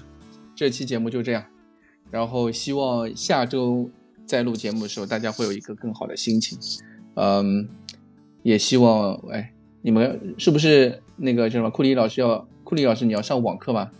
[0.55, 1.45] 这期节目就这样，
[2.09, 3.89] 然后希望下周
[4.25, 6.57] 再录节目的时候，大家会有一个更好的心情，
[7.15, 7.67] 嗯，
[8.43, 13.91] 也希望哎，你们是不是那个叫什么库里老师要库里老师你要上网课吗？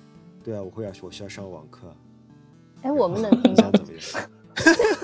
[0.44, 1.94] 对啊，我会要我需要上网课。
[2.82, 4.22] 哎，我们能听到你想？
[4.56, 5.02] 怎么样？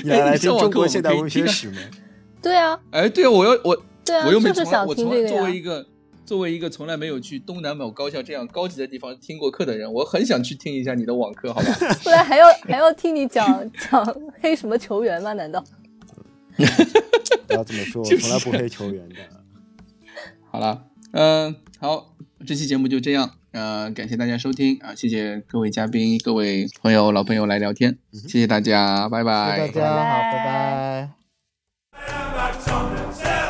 [0.04, 1.78] 你来来听中国现代文学史吗？
[2.42, 5.04] 对啊，哎，对啊，我要我对啊，我又没从来我从。
[5.26, 5.86] 作为一个
[6.24, 11.72] 作为一个从来没有去东南某高校这样高级的地方听过课的人，我很想去听一下你的网课，好吧？
[12.02, 14.04] 不然还要还要听你讲讲
[14.40, 15.32] 黑什么球员吗？
[15.34, 15.62] 难道？
[17.46, 19.16] 不要这么说，我就是从来不黑球员的。
[20.50, 22.13] 好了，嗯、好，
[22.46, 29.66] 这期节目就这样，呃，感谢大家收听啊、谢谢各位嘉宾、各位朋友、老朋友来聊天，嗯谢谢大家，拜拜。
[29.66, 31.08] 谢大家，好，拜
[33.28, 33.43] 拜.